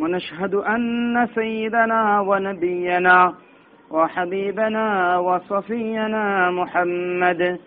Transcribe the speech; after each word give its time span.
ونشهد 0.00 0.54
أن 0.54 1.28
سيدنا 1.34 2.20
ونبينا 2.20 3.34
وحبيبنا 3.90 5.18
وصفينا 5.18 6.50
محمد 6.50 7.58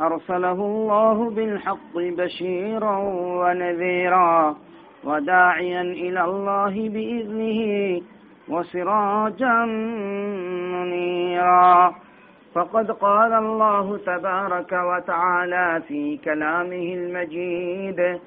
أرسله 0.00 0.52
الله 0.52 1.30
بالحق 1.30 1.94
بشيرا 1.96 2.98
ونذيرا 3.42 4.56
وداعيا 5.04 5.82
إلى 5.82 6.24
الله 6.24 6.88
بإذنه 6.88 7.60
وسراجا 8.48 9.64
منيرا. 10.74 11.94
فقد 12.54 12.90
قال 12.90 13.32
الله 13.32 13.98
تبارك 14.06 14.72
وتعالى 14.72 15.82
في 15.88 16.16
كلامه 16.16 16.94
المجيد 16.94 18.20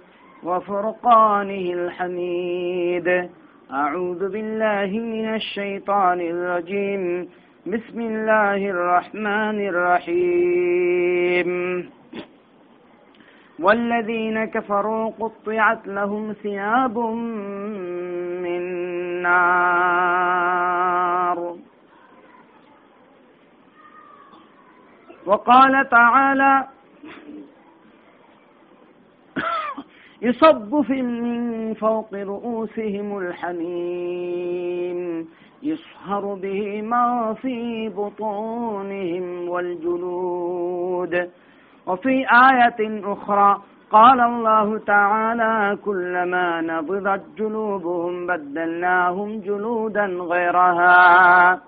وفرقانه 0.44 1.73
الحميد. 1.73 3.30
أعوذ 3.74 4.30
بالله 4.30 5.00
من 5.00 5.36
الشيطان 5.36 6.22
الرجيم. 6.22 7.30
بسم 7.66 8.02
الله 8.02 8.70
الرحمن 8.70 9.67
الرحيم. 9.67 11.50
والذين 13.59 14.45
كفروا 14.45 15.12
قطعت 15.20 15.88
لهم 15.88 16.34
ثياب 16.34 16.98
من 18.44 18.62
نار. 19.22 20.45
وقال 25.26 25.89
تعالى 25.89 26.75
يصب 30.26 30.92
من 30.92 31.73
فوق 31.73 32.14
رؤوسهم 32.14 33.18
الحميم 33.18 35.00
يصهر 35.64 36.34
به 36.34 36.82
ما 36.82 37.36
في 37.42 37.90
بطونهم 37.90 39.50
والجلود. 39.50 41.30
وفي 41.88 42.26
آية 42.50 43.02
أخرى 43.14 43.62
قال 43.92 44.20
الله 44.22 44.78
تعالى 44.78 45.78
كلما 45.86 46.62
نضضت 46.62 47.22
جلوبهم 47.38 48.28
بدلناهم 48.28 49.39
جلودا 49.39 50.06
غيرها 50.06 51.62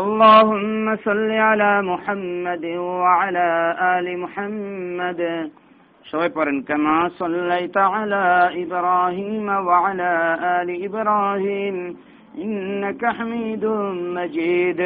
اللهم 0.00 0.96
صل 0.96 1.30
على 1.30 1.72
محمد 1.82 2.64
وعلى 3.00 3.48
آل 3.94 4.06
محمد 4.22 5.20
সবাই 6.10 6.28
পড়েন 6.36 6.58
كما 6.68 6.96
صليت 7.20 7.76
على 7.96 8.24
إبراهيم 8.62 9.46
وعلى 9.68 10.12
آل 10.58 10.68
إبراهيم 10.86 11.76
إنك 12.44 13.02
حميد 13.16 13.64
مجيد 14.18 14.80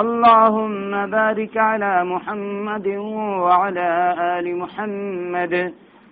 اللهم 0.00 0.90
بارك 1.18 1.54
على 1.70 2.04
محمد 2.04 2.86
وعلى 3.46 3.90
آل 4.36 4.46
محمد 4.62 5.54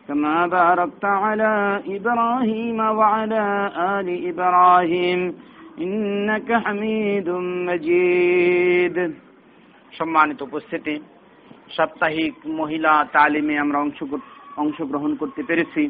كما 0.09 0.37
باركت 0.47 1.05
على 1.05 1.81
إبراهيم 1.97 2.79
وعلى 2.99 3.45
آل 3.97 4.09
إبراهيم 4.31 5.21
إنك 5.79 6.49
حميد 6.65 7.29
مجيد 7.69 8.97
সম্মানিত 9.93 10.39
উপস্থিতি 10.43 10.95
সাপ্তাহিক 11.77 12.35
মহিলা 12.61 12.93
তালিমে 13.13 13.55
আমরা 13.59 13.79
অংশ 13.79 13.99
অংশগ্রহণ 14.57 15.13
করতে 15.15 15.43
পেরেছি 15.43 15.83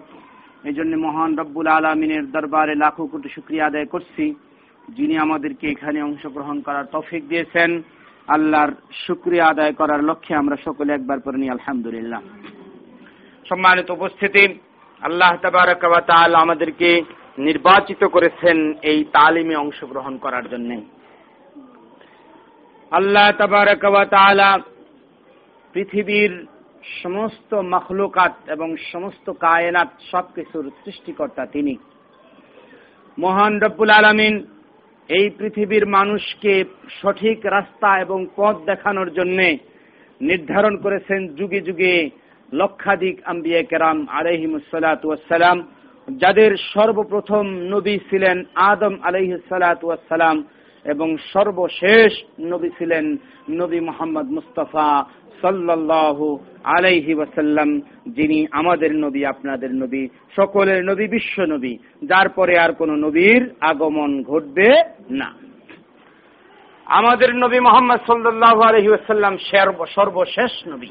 এই 0.64 0.74
জন্য 0.74 0.92
মহান 0.96 1.30
রব্বুল 1.38 1.68
আলমিনের 1.68 2.24
দরবারে 2.32 2.74
লাখো 2.74 3.02
কোটি 3.06 3.28
শুক্রিয়া 3.28 3.64
আদায় 3.66 3.88
করছি 3.94 4.24
যিনি 4.88 5.14
আমাদেরকে 5.18 5.66
এখানে 5.68 5.98
অংশগ্রহণ 6.02 6.56
করার 6.60 6.86
তৌফিক 6.92 7.22
দিয়েছেন 7.28 7.70
আল্লাহর 8.28 8.72
শুক্রিয়া 9.06 9.44
আদায় 9.48 9.74
করার 9.74 10.00
লক্ষ্যে 10.04 10.34
আমরা 10.34 10.56
সকলে 10.66 10.90
একবার 10.94 11.18
করে 11.20 11.38
নিই 11.38 11.50
আলহামদুলিল্লাহ 11.50 12.20
সম্মানিত 13.46 13.88
উপস্থিতি 13.90 14.44
আল্লাহ 15.02 15.30
তাবারক 15.42 15.82
ওয়া 15.84 16.02
তাআলা 16.10 16.36
আমাদেরকে 16.38 16.90
নির্বাচিত 17.37 18.03
করেছেন 18.03 18.73
এই 18.81 19.03
তালিমে 19.03 19.55
অংশগ্রহণ 19.55 20.17
করার 20.17 20.49
জন্য। 20.49 20.81
আল্লাহ 22.91 23.31
তাআলা 24.05 24.59
পৃথিবীর 25.73 26.47
সমস্ত 27.03 27.53
মখলুকাত 27.53 28.49
এবং 28.49 28.75
সমস্ত 28.91 29.29
কায়নাত 29.29 29.87
সবকিছুর 30.11 30.71
সৃষ্টিকর্তা 30.85 31.45
তিনি। 31.45 31.75
মহান 33.19 33.59
রব্বুল 33.59 33.89
আলামিন 33.89 34.45
এই 35.09 35.29
পৃথিবীর 35.29 35.87
মানুষকে 35.87 36.63
সঠিক 37.01 37.45
রাস্তা 37.45 37.99
এবং 37.99 38.27
পথ 38.35 38.55
দেখানোর 38.65 39.13
জন্য 39.13 39.57
নির্ধারণ 40.21 40.77
করেছেন 40.77 41.35
যুগে 41.35 41.61
যুগে 41.61 42.09
লক্ষাধিক 42.53 43.21
আম্বিয়া 43.25 43.61
কেরাম 43.61 44.07
আলহিমসালাম 44.09 45.67
যাদের 46.07 46.55
সর্বপ্রথম 46.57 47.47
নবী 47.47 47.97
ছিলেন 47.97 48.43
আদম 48.55 48.97
আলহিসালাম 49.03 50.43
এবং 50.83 51.17
সর্বশেষ 51.17 52.23
নবী 52.39 52.69
ছিলেন 52.69 53.17
নবী 53.49 53.79
মোহাম্মদ 53.79 54.31
মুস্তফা 54.31 55.09
সাল্লাল্লাহু 55.41 56.39
আলাইহি 56.63 57.13
ওয়াসাল্লাম, 57.13 57.81
যিনি 58.07 58.47
আমাদের 58.51 58.95
নবী, 58.95 59.23
আপনাদের 59.23 59.75
নবী, 59.75 60.07
সকলের 60.35 60.85
নবী, 60.85 61.07
বিশ্ব 61.07 61.43
নবী। 61.43 61.77
যার 62.03 62.29
পরে 62.29 62.57
আর 62.57 62.73
কোন 62.73 62.95
নবীর 62.95 63.49
আগমন 63.61 64.23
ঘটবে 64.23 64.75
না। 65.09 65.33
আমাদের 66.85 67.35
নবী 67.35 67.59
মোহাম্মদ 67.59 67.99
সাল্লাল্লাহু 68.07 68.61
আলাইহি 68.61 68.87
ওয়াসাল্লাম 68.87 69.37
সর্বশেষ 69.95 70.67
নবী। 70.67 70.87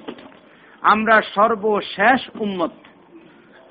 আমরা 0.80 1.20
সর্বশেষ 1.34 2.28
উম্মত। 2.40 2.70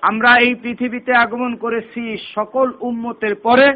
আমরা 0.09 0.31
এই 0.45 0.53
পৃথিবীতে 0.55 1.11
আগমন 1.13 1.51
করেছি 1.55 2.03
সকল 2.35 2.67
উম্মতের 2.79 3.35
পরে, 3.45 3.67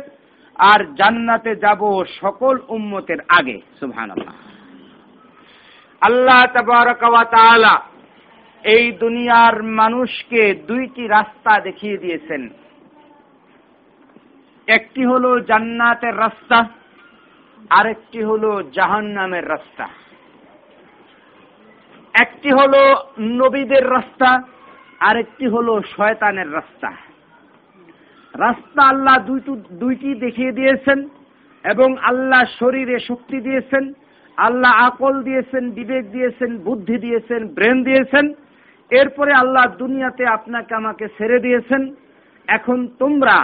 আর 0.72 0.80
জান্নাতে 1.00 1.52
যাব 1.56 1.82
সকল 2.22 2.56
উম্মতের 2.68 3.20
আগে, 3.30 3.58
সুবহানাল্লাহ। 3.80 4.36
আল্লাহ 6.02 6.42
তাআলা 7.36 7.74
এই 8.64 8.86
দুনিয়ার 9.04 9.56
মানুষকে 9.80 10.42
দুইটি 10.70 11.04
রাস্তা 11.08 11.54
দেখিয়ে 11.60 11.98
দিয়েছেন। 11.98 12.42
একটি 14.68 15.02
হলো 15.06 15.30
জান্নাতের 15.40 16.16
রাস্তা, 16.18 16.58
আরেকটি 17.70 18.20
হলো 18.24 18.52
জাহান্নামের 18.78 19.46
রাস্তা। 19.50 19.86
একটি 22.14 22.50
হলো 22.50 22.82
নবীদের 23.42 23.86
রাস্তা 23.90 24.30
আরেকটি 25.00 25.46
হলো 25.48 25.74
শয়তানের 25.96 26.50
রাস্তা। 26.54 26.90
রাস্তা 28.34 28.82
আল্লাহ 28.88 29.16
দুইটি 29.80 30.10
দেখিয়ে 30.16 30.52
দিয়েছেন 30.52 31.00
এবং 31.64 31.90
আল্লাহ 31.98 32.42
শরীরে 32.60 32.98
শক্তি 33.00 33.38
দিয়েছেন, 33.42 33.94
আল্লাহ 34.38 34.72
আকল 34.88 35.24
দিয়েছেন, 35.24 35.64
বিবেক 35.72 36.12
দিয়েছেন, 36.12 36.58
বুদ্ধি 36.58 36.98
দিয়েছেন, 36.98 37.48
ব্রেন 37.48 37.84
দিয়েছেন। 37.84 38.26
এরপরে 38.92 39.32
আল্লাহ 39.34 39.66
দুনিয়াতে 39.78 40.24
আপনাকে 40.28 40.76
আমাকে 40.76 41.06
ছেড়ে 41.18 41.40
দিয়েছেন। 41.40 41.96
এখন 42.48 42.88
তোমরা 43.00 43.36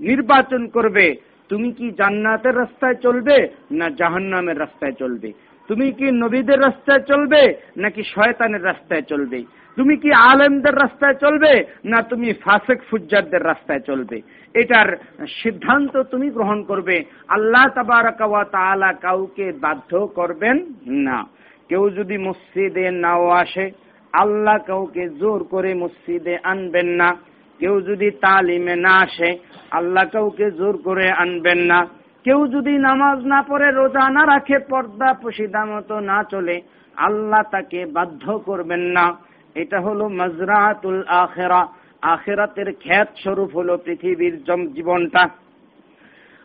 নির্বাচন 0.00 0.66
করবে, 0.66 1.06
তুমি 1.48 1.72
কি 1.72 1.90
জান্নাতের 1.90 2.54
রাস্তায় 2.56 2.94
চলবে 2.94 3.36
না 3.70 3.86
জাহান্নামের 3.90 4.60
রাস্তায় 4.60 4.92
চলবে? 4.92 5.32
তুমি 5.72 5.92
কি 5.92 6.10
নবীদের 6.10 6.60
রাস্তায় 6.60 7.00
চলবে, 7.00 7.54
নাকি 7.76 8.02
শয়তানের 8.02 8.64
রাস্তায় 8.64 9.02
চলবে? 9.02 9.44
তুমি 9.76 9.96
কি 9.96 10.12
আলেমদের 10.12 10.74
রাস্তায় 10.74 11.14
চলবে, 11.14 11.64
না 11.84 12.02
তুমি 12.02 12.32
ফাসেক 12.32 12.82
ফুজ্জারদের 12.90 13.44
রাস্তায় 13.44 13.80
চলবে? 13.80 14.20
এটার 14.54 14.96
সিদ্ধান্ত 15.42 16.02
তুমি 16.02 16.30
গ্রহণ 16.30 16.62
করবে। 16.62 17.04
আল্লাহ 17.28 17.64
তাবারাকাওয়া 17.74 18.44
তাআলা 18.44 18.92
কাউকে 18.92 19.52
বাধ্য 19.52 20.06
করবেন 20.06 20.74
না। 20.86 21.26
কেউ 21.68 21.90
যদি 21.90 22.18
মসজিদে 22.18 22.90
নাও 22.90 23.28
আসে, 23.28 23.70
আল্লাহ 24.12 24.58
কাউকে 24.66 25.08
জোর 25.08 25.44
করে 25.44 25.74
মসজিদে 25.74 26.38
আনবেন 26.42 26.86
না। 26.86 27.16
কেউ 27.58 27.80
যদি 27.80 28.10
তালিমে 28.10 28.76
না 28.76 28.98
আসে, 28.98 29.38
আল্লাহ 29.70 30.04
কাউকে 30.12 30.50
জোর 30.50 30.76
করে 30.76 31.10
আনবেন 31.10 31.58
না। 31.58 32.01
কেউ 32.24 32.46
যদি 32.46 32.78
নামাজ 32.78 33.18
না 33.26 33.42
পড়ে, 33.42 33.70
রোজা 33.70 34.10
না 34.10 34.26
রাখে, 34.26 34.58
পর্দা 34.58 35.14
পশিদা 35.22 35.64
মতো 35.64 36.00
না 36.00 36.24
চলে, 36.24 36.62
আল্লাহ 36.96 37.42
তাকে 37.50 37.86
বাধ্য 37.86 38.38
করবেন 38.38 38.80
না। 38.80 39.16
এটা 39.54 39.80
হলো 39.80 40.08
মজরাতুল 40.08 41.02
আখেরা। 41.06 41.66
আখেরাতের 42.02 42.72
খ্যাত 42.72 43.08
স্বরূপ 43.22 43.56
হলো 43.56 43.78
পৃথিবীর 43.84 44.42
জীবনটা। 44.74 45.28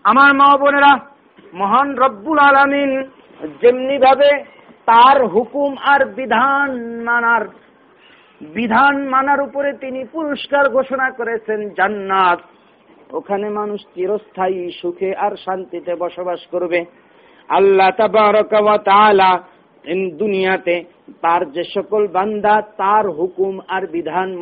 আমার 0.03 0.33
মা 0.33 0.57
বোনেরা, 0.57 1.00
মহান 1.53 1.95
রব্বুল 1.95 2.39
আলমিন 2.39 3.03
যেমনি 3.62 3.97
ভাবে 3.97 4.44
তার 4.85 5.25
হুকুম 5.25 5.75
আর 5.85 6.06
বিধান 6.06 7.01
মানার 7.03 7.45
বিধান 8.41 9.07
মানার 9.07 9.41
উপরে 9.41 9.73
তিনি 9.73 10.03
পুরস্কার 10.03 10.69
ঘোষণা 10.69 11.09
করেছেন 11.09 11.69
জান্নাত। 11.69 12.39
ওখানে 13.12 13.50
মানুষ 13.50 13.81
চিরস্থায়ী 13.95 14.71
সুখে 14.81 15.15
আর 15.15 15.36
শান্তিতে 15.45 15.95
বসবাস 15.95 16.39
করবে। 16.51 16.86
আল্লাহ 17.50 17.89
তাআলা 18.86 19.44
দুনিয়াতে 20.13 20.83
তার 21.21 21.51
যে 21.51 21.63
সকল 21.63 22.07
বান্দা, 22.07 22.62
তার 22.77 23.09
হুকুম 23.09 23.59
আর 23.68 23.88
বিধান 23.88 24.36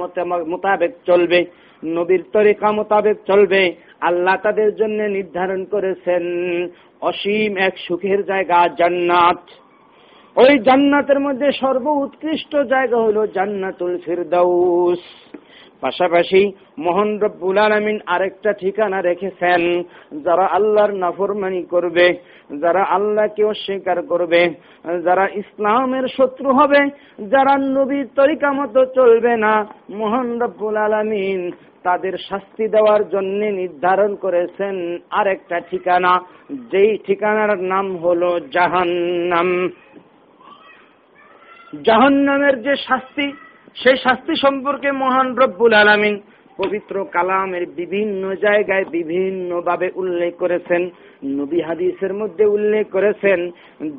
মোতাবেক 0.47 0.91
চলবে, 1.05 1.45
নবীর 1.83 2.23
তরিকা 2.33 2.71
মোতাবেক 2.71 3.17
চলবে। 3.27 3.75
আল্লাহ 4.01 4.35
তাদের 4.43 4.75
জন্য 4.75 5.03
নির্ধারণ 5.03 5.65
করেছেন 5.65 6.23
অসীম 7.01 7.57
এক 7.57 7.73
সুখের 7.77 8.25
জায়গা 8.25 8.67
জান্নাত। 8.77 9.41
ওই 10.35 10.53
জান্নাতের 10.67 11.19
মধ্যে 11.19 11.47
সর্ব 11.61 11.85
উৎকৃষ্ট 12.03 12.51
জায়গা 12.73 12.97
হলো 12.97 13.21
জান্নাতুল 13.35 13.93
ফিরদাউস। 14.05 15.03
পাশাপাশি 15.81 16.41
মোহন 16.77 17.09
রব্বুল 17.19 17.57
আলমিন 17.57 17.97
আরেকটা 18.05 18.51
ঠিকানা 18.53 18.99
রেখেছেন, 19.01 19.61
যারা 20.25 20.45
আল্লাহর 20.57 20.93
নাফরমানি 21.03 21.61
করবে, 21.63 22.07
যারা 22.61 22.81
আল্লাহকে 22.97 23.43
অস্বীকার 23.43 23.99
করবে, 24.01 24.41
যারা 25.05 25.25
ইসলামের 25.41 26.05
শত্রু 26.17 26.49
হবে, 26.53 26.81
যারা 27.33 27.53
নবীর 27.77 28.07
তরিকা 28.15 28.49
মতো 28.53 28.81
চলবে 28.97 29.33
না, 29.37 29.53
মোহন 29.89 30.27
রব্বুল 30.39 30.77
আলমিন 30.77 31.39
তাদের 31.83 32.13
শাস্তি 32.29 32.65
দেওয়ার 32.67 33.01
জন্য 33.09 33.39
নির্ধারণ 33.61 34.11
করেছেন 34.15 34.75
আরেকটা 35.11 35.57
ঠিকানা, 35.69 36.13
যেই 36.71 36.91
ঠিকানার 37.07 37.51
নাম 37.63 37.87
হলো 37.97 38.29
জাহান্নাম। 38.53 39.49
জাহান্নামের 41.83 42.61
যে 42.61 42.75
শাস্তি, 42.75 43.33
সেই 43.75 43.97
শাস্তি 43.97 44.33
সম্পর্কে 44.41 44.91
মহান 44.91 45.35
রব্বুল 45.35 45.73
আলমিন 45.73 46.19
পবিত্র 46.57 47.05
কালামের 47.11 47.65
বিভিন্ন 47.65 48.35
জায়গায় 48.35 48.85
বিভিন্নভাবে 48.85 49.91
উল্লেখ 49.95 50.35
করেছেন, 50.35 50.89
নবী 51.23 51.61
হাদিসের 51.61 52.13
মধ্যে 52.13 52.45
উল্লেখ 52.45 52.91
করেছেন, 52.91 53.51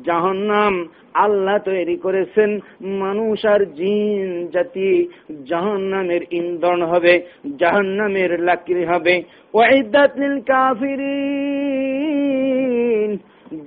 জাহান্নাম 0.05 0.87
আল্লাহ 1.13 1.57
তৈরি 1.57 1.97
করেছেন, 1.97 2.59
মানুষ 2.81 3.45
আর 3.45 3.65
জিন 3.65 4.49
জাতি 4.53 5.07
জাহান্নামের 5.49 6.21
ইন্ধন 6.31 6.81
হবে, 6.81 7.21
জাহান্নামের 7.59 8.39
লাকড়ি 8.39 8.85
হবে। 8.85 9.23
ওয়াইদাত 9.53 10.17
লিল 10.17 10.41
কাফিরিন, 10.41 13.17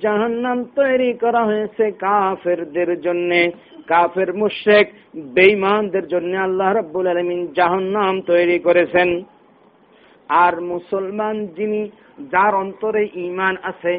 জাহান্নাম 0.03 0.65
তৈরি 0.65 1.13
করা 1.13 1.45
হয়েছে 1.45 1.91
কাফেরদের 1.91 3.01
জন্য। 3.01 3.51
কাফের 3.91 4.31
মুশেক 4.35 4.87
বেঈমানদের 5.35 6.05
জন্য 6.09 6.33
আল্লাহ 6.39 6.69
রাব্বুল 6.73 7.07
আলামিন 7.07 7.41
জাহান্নাম 7.57 8.15
তৈরি 8.21 8.59
করেছেন। 8.59 9.09
আর 10.29 10.55
মুসলমান 10.73 11.37
যিনি, 11.47 11.83
যার 12.33 12.53
অন্তরে 12.55 13.03
ইমান 13.15 13.55
আছে, 13.63 13.95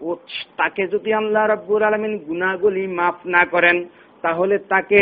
ও 0.00 0.08
তাকে 0.56 0.82
যদি 0.86 1.10
আল্লাহ 1.12 1.44
রাব্বুল 1.46 1.82
আলামিন 1.82 2.14
গুনাহগুলি 2.18 2.82
মাফ 2.98 3.16
না 3.26 3.42
করেন, 3.44 3.76
তাহলে 4.24 4.58
তাকে 4.72 5.00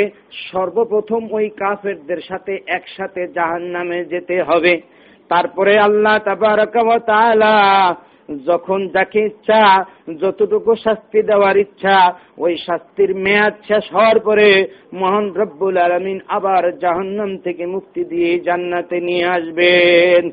সর্বপ্রথম 0.50 1.22
ওই 1.30 1.46
কাফেরদের 1.60 2.20
সাথে 2.28 2.52
একসাথে 2.66 3.22
জাহান্নামে 3.28 3.98
যেতে 4.04 4.36
হবে। 4.42 4.74
তারপরে 5.30 5.72
আল্লাহ 5.78 6.16
তাবারাকা 6.18 6.80
ওয়া 6.82 7.00
তাআলা 7.10 7.54
যখন 8.28 8.88
যাকে 8.88 9.20
ইচ্ছা, 9.20 9.84
যতটুকু 10.20 10.74
শাস্তি 10.84 11.22
দেওয়ার 11.22 11.56
ইচ্ছা, 11.56 12.14
ওই 12.38 12.56
শাস্তির 12.66 13.14
মেয়াদ 13.14 13.54
শেষ 13.68 13.92
হওয়ার 13.92 14.20
পরে 14.20 14.66
মহান 14.92 15.32
রব্বুল 15.34 15.76
আলমিন 15.78 16.20
আবার 16.28 16.78
জাহান্নাম 16.78 17.36
থেকে 17.36 17.66
মুক্তি 17.66 18.04
দিয়ে 18.04 18.38
জান্নাতে 18.38 19.00
নিয়ে 19.00 19.24
আসবেন। 19.24 20.30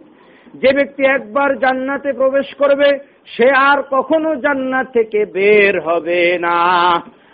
যে 0.54 0.74
ব্যক্তি 0.74 1.04
একবার 1.06 1.60
জান্নাতে 1.60 2.14
প্রবেশ 2.14 2.54
করবে, 2.54 2.90
সে 3.28 3.52
আর 3.52 3.84
কখনো 3.92 4.36
জান্নাত 4.36 4.88
থেকে 4.94 5.26
বের 5.26 5.82
হবে 5.82 6.38
না। 6.38 6.58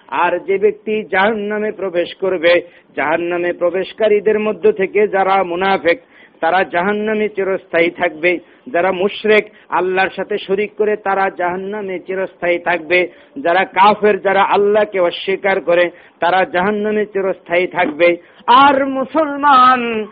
আর 0.09 0.39
যে 0.39 0.57
ব্যক্তি 0.57 1.03
জাহান 1.03 1.39
নামে 1.39 1.71
প্রবেশ 1.71 2.09
করবে 2.19 2.61
জাহান 2.95 3.21
নামে 3.21 3.53
প্রবেশকারীদের 3.53 4.39
মধ্য 4.39 4.71
থেকে 4.71 5.07
যারা 5.07 5.43
মুনাফেক 5.43 5.99
তারা 6.41 6.63
জাহান্নামে 6.63 7.29
চিরস্থায়ী 7.29 7.89
থাকবে। 7.89 8.31
যারা 8.73 8.91
মুশরেক, 8.91 9.45
আল্লাহর 9.69 10.09
সাথে 10.15 10.37
শরিক 10.37 10.71
করে 10.77 10.95
তারা 10.95 11.29
জাহান্নামে 11.37 11.99
চিরস্থায়ী 11.99 12.57
থাকবে। 12.57 13.07
যারা 13.39 13.63
কাফের, 13.63 14.21
যারা 14.21 14.43
আল্লাহকে 14.43 14.99
অস্বীকার 14.99 15.61
করে, 15.61 15.91
তারা 16.19 16.45
জাহান্নামে 16.45 17.05
চিরস্থায়ী 17.05 17.67
থাকবে। 17.67 18.17
আর 18.47 18.85
মুসলমান 18.85 20.05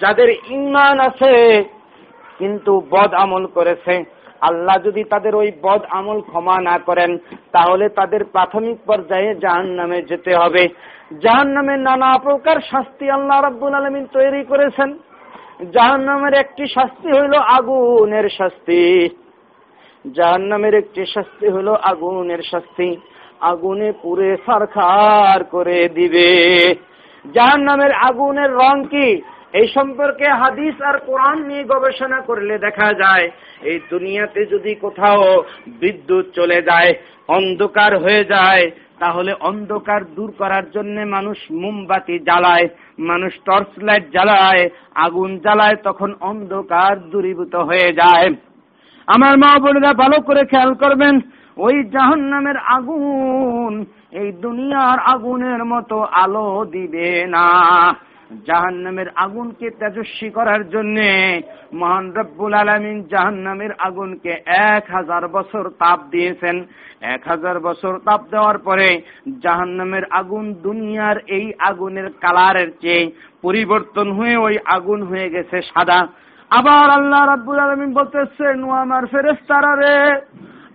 যাদের 0.00 0.28
ইমান 0.50 1.00
আছে, 1.00 1.64
কিন্তু 2.38 2.82
বদ 2.90 3.14
আমল 3.14 3.46
করেছে, 3.46 4.04
আল্লাহ 4.40 4.76
যদি 4.84 5.04
তাদের 5.04 5.34
ওই 5.34 5.52
বদ 5.62 5.80
আমল 5.90 6.20
ক্ষমা 6.20 6.60
না 6.60 6.78
করেন, 6.78 7.18
তাহলে 7.52 7.88
তাদের 7.88 8.24
প্রাথমিক 8.24 8.78
পর্যায়ে 8.86 9.34
জাহান 9.34 9.66
নামে 9.66 10.02
যেতে 10.02 10.34
হবে। 10.34 10.68
জাহান 11.22 11.48
নামে 11.48 11.76
নানা 11.76 12.18
প্রকার 12.18 12.56
শাস্তি 12.60 13.10
আল্লাহ 13.10 13.40
রাব্বুল 13.40 13.74
আলমিন 13.74 14.06
তৈরি 14.12 14.44
করেছেন। 14.44 14.98
জাহান 15.60 16.00
নামের 16.00 16.34
একটি 16.34 16.64
শাস্তি 16.66 17.08
হইল 17.12 17.34
আগুনের 17.34 18.26
শাস্তি। 18.38 18.80
জাহান 20.04 20.42
নামের 20.42 20.74
একটি 20.74 21.02
শাস্তি 21.06 21.46
হইল 21.48 21.68
আগুনের 21.68 22.42
শাস্তি। 22.50 22.96
আগুনে 23.40 23.92
পুরে 24.02 24.36
সারখার 24.46 25.44
করে 25.44 25.88
দিবে। 25.88 26.30
জাহান 27.34 27.60
নামের 27.62 27.92
আগুনের 27.92 28.50
রং 28.50 28.84
কি? 28.84 29.22
এই 29.52 29.68
সম্পর্কে 29.74 30.26
হাদিস 30.28 30.82
আর 30.82 30.96
কোরআন 30.98 31.38
নিয়ে 31.42 31.64
গবেষণা 31.64 32.20
করলে 32.20 32.58
দেখা 32.58 32.92
যায়, 32.92 33.30
এই 33.62 33.80
দুনিয়াতে 33.90 34.46
যদি 34.46 34.74
কোথাও 34.74 35.20
বিদ্যুৎ 35.80 36.26
চলে 36.34 36.62
যায়, 36.62 36.94
অন্ধকার 37.28 37.92
হয়ে 37.98 38.24
যায় 38.24 38.70
তাহলে 38.98 39.32
অন্ধকার 39.40 40.00
দূর 40.16 40.30
করার 40.38 40.70
জন্য 40.70 40.96
মানুষ 41.00 41.38
মোমবাতি 41.50 42.18
জ্বালায়, 42.18 42.66
মানুষ 42.98 43.32
টর্চ 43.44 43.70
লাইট 43.82 44.04
জ্বালায়, 44.10 44.68
আগুন 44.94 45.38
জ্বালায়, 45.38 45.76
তখন 45.84 46.14
অন্ধকার 46.20 47.10
দূরীভূত 47.10 47.54
হয়ে 47.54 47.92
যায়। 47.92 48.28
আমার 49.08 49.38
মা 49.38 49.58
বোনেরা 49.58 49.92
ভালো 49.92 50.20
করে 50.22 50.42
খেয়াল 50.44 50.74
করবেন, 50.74 51.14
ওই 51.56 51.84
জাহান 51.84 52.20
নামের 52.20 52.56
আগুন, 52.56 53.72
এই 54.12 54.32
দুনিয়ার 54.32 54.98
আগুনের 54.98 55.64
মতো 55.64 55.96
আলো 56.02 56.64
দিবে 56.72 57.26
না। 57.26 57.46
জাহান্নামের 58.46 59.08
আগুনকে 59.14 59.66
তেজস্বী 59.70 60.28
করার 60.30 60.62
জন্য 60.68 60.96
মহান 61.72 62.06
রব্বুল 62.12 62.54
আলমিন 62.54 62.96
জাহান্নামের 63.08 63.72
আগুনকে 63.78 64.32
এক 64.72 64.84
হাজার 64.90 65.28
বছর 65.28 65.64
তাপ 65.78 65.98
দিয়েছেন। 66.10 66.56
এক 67.14 67.22
হাজার 67.28 67.60
বছর 67.60 67.92
তাপ 67.98 68.20
দেওয়ার 68.30 68.58
পরে 68.58 68.88
জাহান্নামের 69.42 70.04
আগুন 70.10 70.44
দুনিয়ার 70.52 71.16
এই 71.26 71.52
আগুনের 71.58 72.08
কালারের 72.20 72.70
চেয়ে 72.80 73.10
পরিবর্তন 73.42 74.12
হয়ে 74.12 74.36
ওই 74.36 74.58
আগুন 74.76 75.02
হয়ে 75.02 75.28
গেছে 75.30 75.56
সাদা। 75.62 76.00
আবার 76.50 76.90
আল্লাহ 76.90 77.24
রাব্বুল 77.24 77.58
আলমিন 77.58 77.94
বলতেছেন 77.94 78.64
ও 78.64 78.70
আমার 78.70 79.06
ফেরেস্তারা 79.06 79.72
রে 79.74 79.96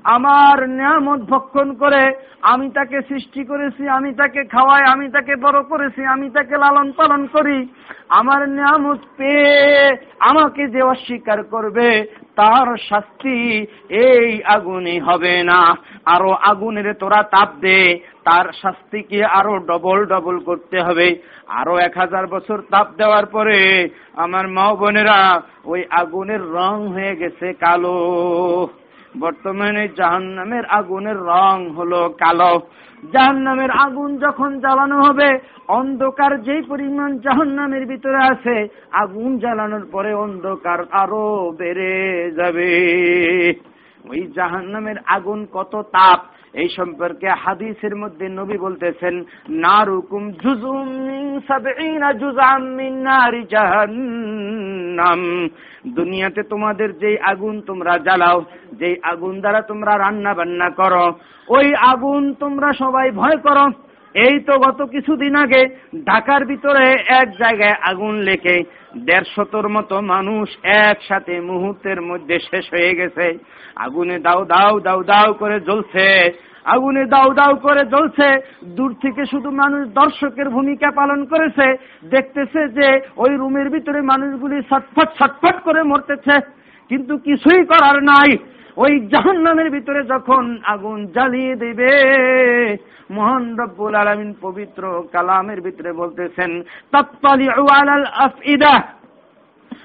আমার 0.05 0.70
নিয়ামত 0.70 1.20
ভক্ষণ 1.20 1.74
করে 1.74 2.13
আমি 2.41 2.70
তাকে 2.70 3.01
সৃষ্টি 3.01 3.46
করেছি, 3.46 3.89
আমি 3.89 4.13
তাকে 4.13 4.43
খাওয়াই, 4.43 4.84
আমি 4.84 5.10
তাকে 5.10 5.36
বড় 5.36 5.63
করেছি, 5.63 6.05
আমি 6.05 6.29
তাকে 6.29 6.58
লালন 6.58 6.91
পালন 6.91 7.27
করি। 7.27 7.67
আমার 8.10 8.50
নিয়ামত 8.50 9.00
পেয়ে 9.17 9.98
আমাকে 10.20 10.67
যে 10.67 10.81
অস্বীকার 10.81 11.43
করবে, 11.43 12.05
তার 12.36 12.77
শাস্তি 12.89 13.65
এই 13.89 14.41
আগুনে 14.46 15.00
হবে 15.00 15.43
না। 15.43 15.77
আরও 16.05 16.31
আগুনের 16.31 16.93
তোরা 16.93 17.24
তাপ 17.24 17.50
দে, 17.60 18.00
তার 18.24 18.46
শাস্তিকে 18.62 19.25
আরও 19.25 19.60
ডবল 19.60 20.05
ডবল 20.05 20.39
করতে 20.39 20.81
হবে। 20.81 21.15
আরও 21.48 21.77
এক 21.77 21.98
হাজার 21.98 22.27
বছর 22.27 22.62
তাপ 22.72 22.88
দেওয়ার 22.98 23.25
পরে 23.25 23.89
আমার 24.13 24.48
মা 24.48 24.74
বোনেরা, 24.74 25.41
ওই 25.65 25.86
আগুনের 25.89 26.41
রং 26.41 26.88
হয়ে 26.88 27.15
গেছে 27.15 27.53
কালো। 27.53 27.98
বর্তমানে 29.20 29.88
জাহান্নামের 29.98 30.65
আগুনের 30.65 31.15
রং 31.15 31.70
হলো 31.70 32.10
কালো। 32.10 32.60
জাহান্নামের 33.12 33.72
আগুন 33.72 34.18
যখন 34.18 34.60
জ্বালানো 34.60 35.03
হবে, 35.03 35.39
অন্ধকার 35.68 36.44
যে 36.44 36.62
পরিমাণ 36.68 37.18
জাহান্নামের 37.18 37.86
ভিতরে 37.86 38.18
আছে, 38.24 38.68
আগুন 38.91 39.39
জ্বালানোর 39.39 39.86
পরে 39.91 40.13
অন্ধকার 40.13 40.86
আরও 40.91 41.51
বেড়ে 41.58 42.32
যাবে। 42.32 42.72
ওই 44.10 44.27
জাহান্নামের 44.36 44.96
আগুন 45.08 45.48
কত 45.53 45.82
তাপ 45.91 46.20
এই 46.53 46.70
সম্পর্কে 46.77 47.27
হাদিসের 47.43 47.96
মধ্যে 47.96 48.29
নবী 48.29 48.58
বলতেছেন, 48.58 49.24
নারুকুম 49.50 50.31
জুজুম 50.31 50.89
সাবঈনা 51.48 52.13
জুজাম 52.13 52.63
মিন 52.63 53.03
নারি 53.03 53.46
জাহান্নাম। 53.50 55.50
দুনিয়াতে 55.88 56.43
তোমাদের 56.43 57.00
যেই 57.00 57.17
আগুন 57.17 57.62
তোমরা 57.62 57.98
জ্বালাও, 57.98 58.46
যেই 58.79 58.96
আগুন 59.03 59.39
দ্বারা 59.39 59.62
তোমরা 59.62 59.98
রান্না 59.98 60.34
বান্না 60.34 60.70
করো, 60.70 61.13
ওই 61.48 61.75
আগুন 61.75 62.34
তোমরা 62.34 62.74
সবাই 62.74 63.12
ভয় 63.12 63.38
করো। 63.38 63.70
এই 64.15 64.39
তো 64.39 64.60
গত 64.60 64.91
কিছুদিন 64.91 65.36
আগে 65.36 65.75
ঢাকার 66.05 66.46
ভিতরে 66.46 66.98
এক 67.08 67.29
জায়গায় 67.39 67.75
আগুন 67.91 68.15
লেখে 68.15 68.63
দেড়শতর 68.98 69.70
মতো 69.70 70.02
মানুষ 70.02 70.50
একসাথে 70.64 71.42
মুহূর্তের 71.42 72.02
মধ্যে 72.02 72.40
শেষ 72.40 72.66
হয়ে 72.74 72.94
গেছে। 72.94 73.38
আগুনে 73.76 74.20
দাও 74.20 74.46
দাও 74.46 74.80
দাও 74.80 75.04
দাও 75.04 75.34
করে 75.34 75.60
জ্বলছে। 75.60 76.34
আগুনে 76.66 77.06
দাও 77.06 77.34
দাও 77.34 77.56
করে 77.56 77.86
জ্বলছে। 77.86 78.56
দূর 78.64 78.96
থেকে 79.02 79.26
শুধু 79.26 79.52
মানুষ 79.52 79.88
দর্শকের 79.88 80.50
ভূমিকা 80.50 80.92
পালন 80.92 81.26
করেছে। 81.26 81.78
দেখতেছে 82.10 82.68
যে 82.68 83.00
ওই 83.18 83.38
রুমের 83.38 83.70
ভিতরে 83.70 84.02
মানুষগুলি 84.02 84.62
ছটফট 84.62 85.10
ছটফট 85.20 85.64
করে 85.64 85.84
মরতেছে। 85.84 86.40
কিন্তু 86.90 87.18
কিছুই 87.18 87.66
করার 87.66 88.04
নাই। 88.04 88.38
ওই 88.78 88.94
জাহান্নামের 89.13 89.70
ভিতরে 89.70 90.01
যখন 90.04 90.44
আগুন 90.66 91.00
জ্বালিয়ে 91.06 91.56
দিবে, 91.56 91.94
মোহন 93.10 93.44
রব্বুল 93.60 93.96
আলমিন 93.96 94.32
পবিত্র 94.42 94.84
কালামের 95.13 95.60
ভিতরে 95.62 95.92
বলতেছেন 95.94 96.51
তৎপালি 96.94 97.48
আলাল 97.50 98.06
আফইদা, 98.28 98.75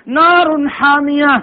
নারুন 0.06 0.66
হামিয়া। 0.66 1.34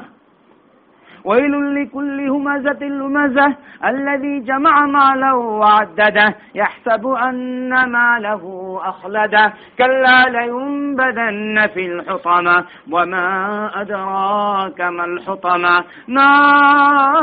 ويل 1.25 1.83
لكل 1.83 2.29
همزة 2.29 2.83
لمزة 2.83 3.55
الذي 3.85 4.39
جمع 4.39 4.85
ماله 4.85 5.35
وعدده. 5.35 6.35
يحسب 6.55 7.07
أن 7.07 7.91
ماله 7.91 8.79
أخلده. 8.83 9.53
كلا 9.77 10.29
لينبذن 10.29 11.67
في 11.73 11.85
الحطمة. 11.85 12.65
وما 12.91 13.71
أدراك 13.81 14.81
ما 14.81 15.05
الحطمة. 15.05 15.83
نار 16.07 17.13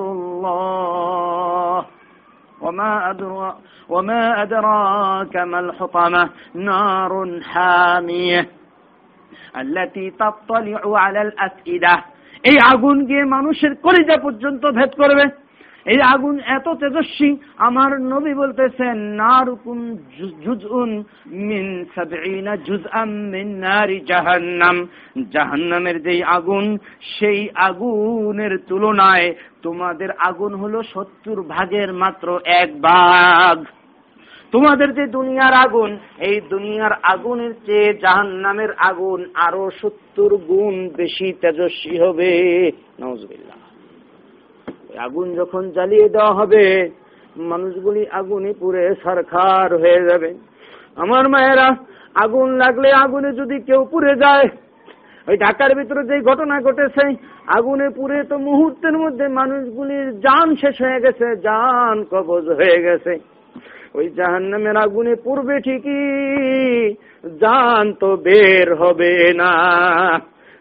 الله. 0.00 1.86
وما 2.60 3.10
أدرى 3.10 3.56
وما 3.88 4.42
أدراك 4.42 5.36
ما 5.36 5.60
الحطمة. 5.60 6.30
نار 6.54 7.40
حامية. 7.52 8.48
التي 9.56 10.10
تطلع 10.10 10.80
على 11.00 11.22
الأفئدة. 11.22 12.04
এই 12.44 12.56
আগুন 12.64 13.04
গিয়ে 13.04 13.24
মানুষের 13.24 13.74
কলিজা 13.74 14.16
পর্যন্ত 14.16 14.62
ভেদ 14.66 14.92
করবে। 14.96 15.24
এই 15.86 16.00
আগুন 16.00 16.40
এত 16.46 16.68
তেজস্বী, 16.68 17.36
আমার 17.58 18.00
নবী 18.00 18.34
বলতেছেন 18.34 18.96
নারুকুন 18.98 19.98
জুজউন 20.44 21.04
মিন 21.26 21.84
সাবঈনা 21.94 22.56
জুজআম 22.56 23.08
মিন 23.08 23.48
নারি 23.58 24.00
জাহান্নাম। 24.00 24.76
জাহান্নামের 25.32 26.02
যেই 26.02 26.22
আগুন, 26.22 26.78
সেই 27.18 27.48
আগুনের 27.54 28.58
তুলনায় 28.68 29.34
তোমাদের 29.62 30.10
আগুন 30.18 30.54
হলো 30.54 30.82
সত্তর 30.82 31.42
ভাগের 31.42 31.92
মাত্র 31.92 32.26
এক 32.44 32.70
ভাগ। 32.82 33.56
তোমাদের 34.52 34.88
যে 34.98 35.04
দুনিয়ার 35.06 35.54
আগুন, 35.64 35.90
এই 36.28 36.36
দুনিয়ার 36.52 36.92
আগুনের 37.12 37.52
চেয়ে 37.66 37.88
জাহান 38.02 38.30
নামের 38.44 38.72
আগুন 38.90 39.20
আরও 39.46 39.64
সত্তর 39.80 40.32
গুণ 40.50 40.74
বেশি 40.96 41.28
তেজস্বী 41.42 41.96
হবে। 42.04 42.32
নজবিল্লা 43.00 43.56
আগুন 45.06 45.26
যখন 45.34 45.62
জ্বালিয়ে 45.76 46.08
দেওয়া 46.08 46.32
হবে, 46.34 46.64
মানুষগুলি 47.50 48.02
আগুনে 48.20 48.52
পুড়ে 48.60 48.84
সরকার 49.04 49.66
হয়ে 49.82 50.00
যাবে। 50.08 50.30
আমার 50.96 51.24
মায়েরা, 51.28 51.68
আগুন 52.14 52.48
লাগলে 52.62 52.88
আগুনে 53.04 53.30
যদি 53.32 53.56
কেউ 53.68 53.80
পুড়ে 53.92 54.14
যায়, 54.24 54.48
ওই 55.28 55.36
ঢাকার 55.36 55.72
ভিতরে 55.78 56.02
যে 56.10 56.16
ঘটনা 56.28 56.56
ঘটেছে, 56.66 57.04
আগুনে 57.56 57.88
পুড়ে 57.98 58.18
তো 58.30 58.36
মুহূর্তের 58.48 58.96
মধ্যে 58.98 59.26
মানুষগুলির 59.40 60.08
যান 60.20 60.48
শেষ 60.62 60.76
হয়ে 60.84 61.02
গেছে, 61.04 61.26
যান 61.46 61.96
কবজ 62.14 62.44
হয়ে 62.60 62.78
গেছে। 62.86 63.12
ওই 63.94 64.08
জাহান 64.08 64.42
নামের 64.42 64.76
আগুনে 64.76 65.14
পড়বে 65.24 65.60
ঠিকই। 65.60 66.94
জান 67.40 67.92
তো 67.92 68.16
বের 68.16 68.74
হবে 68.74 69.32
না। 69.34 69.52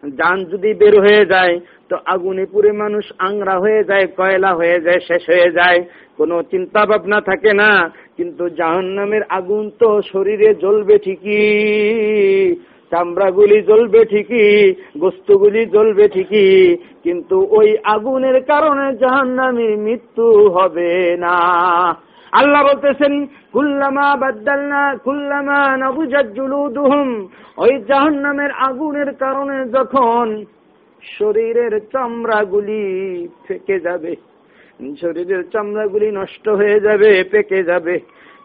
যান 0.10 0.46
যদি 0.46 0.74
বের 0.74 1.00
হয়ে 1.00 1.26
যায়, 1.26 1.60
তো 1.90 1.98
আগুনে 2.06 2.46
পুরে 2.46 2.72
মানুষ 2.72 3.14
আংরা 3.20 3.60
হয়ে 3.60 3.84
যায়, 3.84 4.08
কয়লা 4.08 4.56
হয়ে 4.56 4.80
যায়, 4.80 5.00
শেষ 5.00 5.30
হয়ে 5.30 5.52
যায়। 5.52 5.86
কোনো 6.18 6.44
চিন্তা 6.44 6.86
ভাবনা 6.86 7.22
থাকে 7.22 7.54
না। 7.54 7.92
কিন্তু 8.18 8.50
জাহান 8.50 8.86
নামের 8.86 9.22
আগুন 9.30 9.72
তো 9.80 10.02
শরীরে 10.02 10.56
জ্বলবে 10.56 10.98
ঠিকই। 10.98 12.56
চামড়াগুলি 12.90 13.62
জ্বলবে 13.62 14.06
ঠিকই, 14.06 14.74
গোস্তগুলি 14.98 15.66
জ্বলবে 15.66 16.08
ঠিকই। 16.08 16.76
কিন্তু 17.04 17.48
ওই 17.50 17.78
আগুনের 17.84 18.44
কারণে 18.44 18.96
জাহান্নামীর 18.98 19.78
মৃত্যু 19.78 20.50
হবে 20.50 21.18
না। 21.18 21.40
আল্লাহ 22.32 22.64
বলতেছেন, 22.64 23.26
কুল্লামা 23.52 24.16
বাদ্দালনা, 24.16 24.96
কুল্লামা 25.06 25.78
নবুজাত 25.78 26.28
জুলুদুহুম। 26.38 27.10
ওই 27.58 27.74
জাহান্নামের 27.88 28.52
আগুনের 28.52 29.16
কারণে 29.16 29.58
যখন 29.66 30.46
শরীরের 31.04 31.80
চামড়াগুলি 31.94 32.84
ফেকে 33.48 33.80
যাবে, 33.80 34.16
শরীরের 35.02 35.44
চামড়াগুলি 35.52 36.12
নষ্ট 36.12 36.50
হয়ে 36.50 36.80
যাবে 36.80 37.24
পেকে 37.24 37.64
যাবে, 37.64 38.00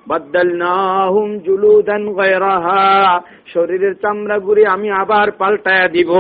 বাদ্দালনাহুম 0.07 1.39
জুলুদান 1.39 2.15
গায়রাহা, 2.15 3.21
শরীরের 3.55 3.95
চামড়াগুলি 3.95 4.67
আমি 4.67 4.91
আবার 4.91 5.31
পাল্টায়া 5.31 5.89
দিব, 5.89 6.11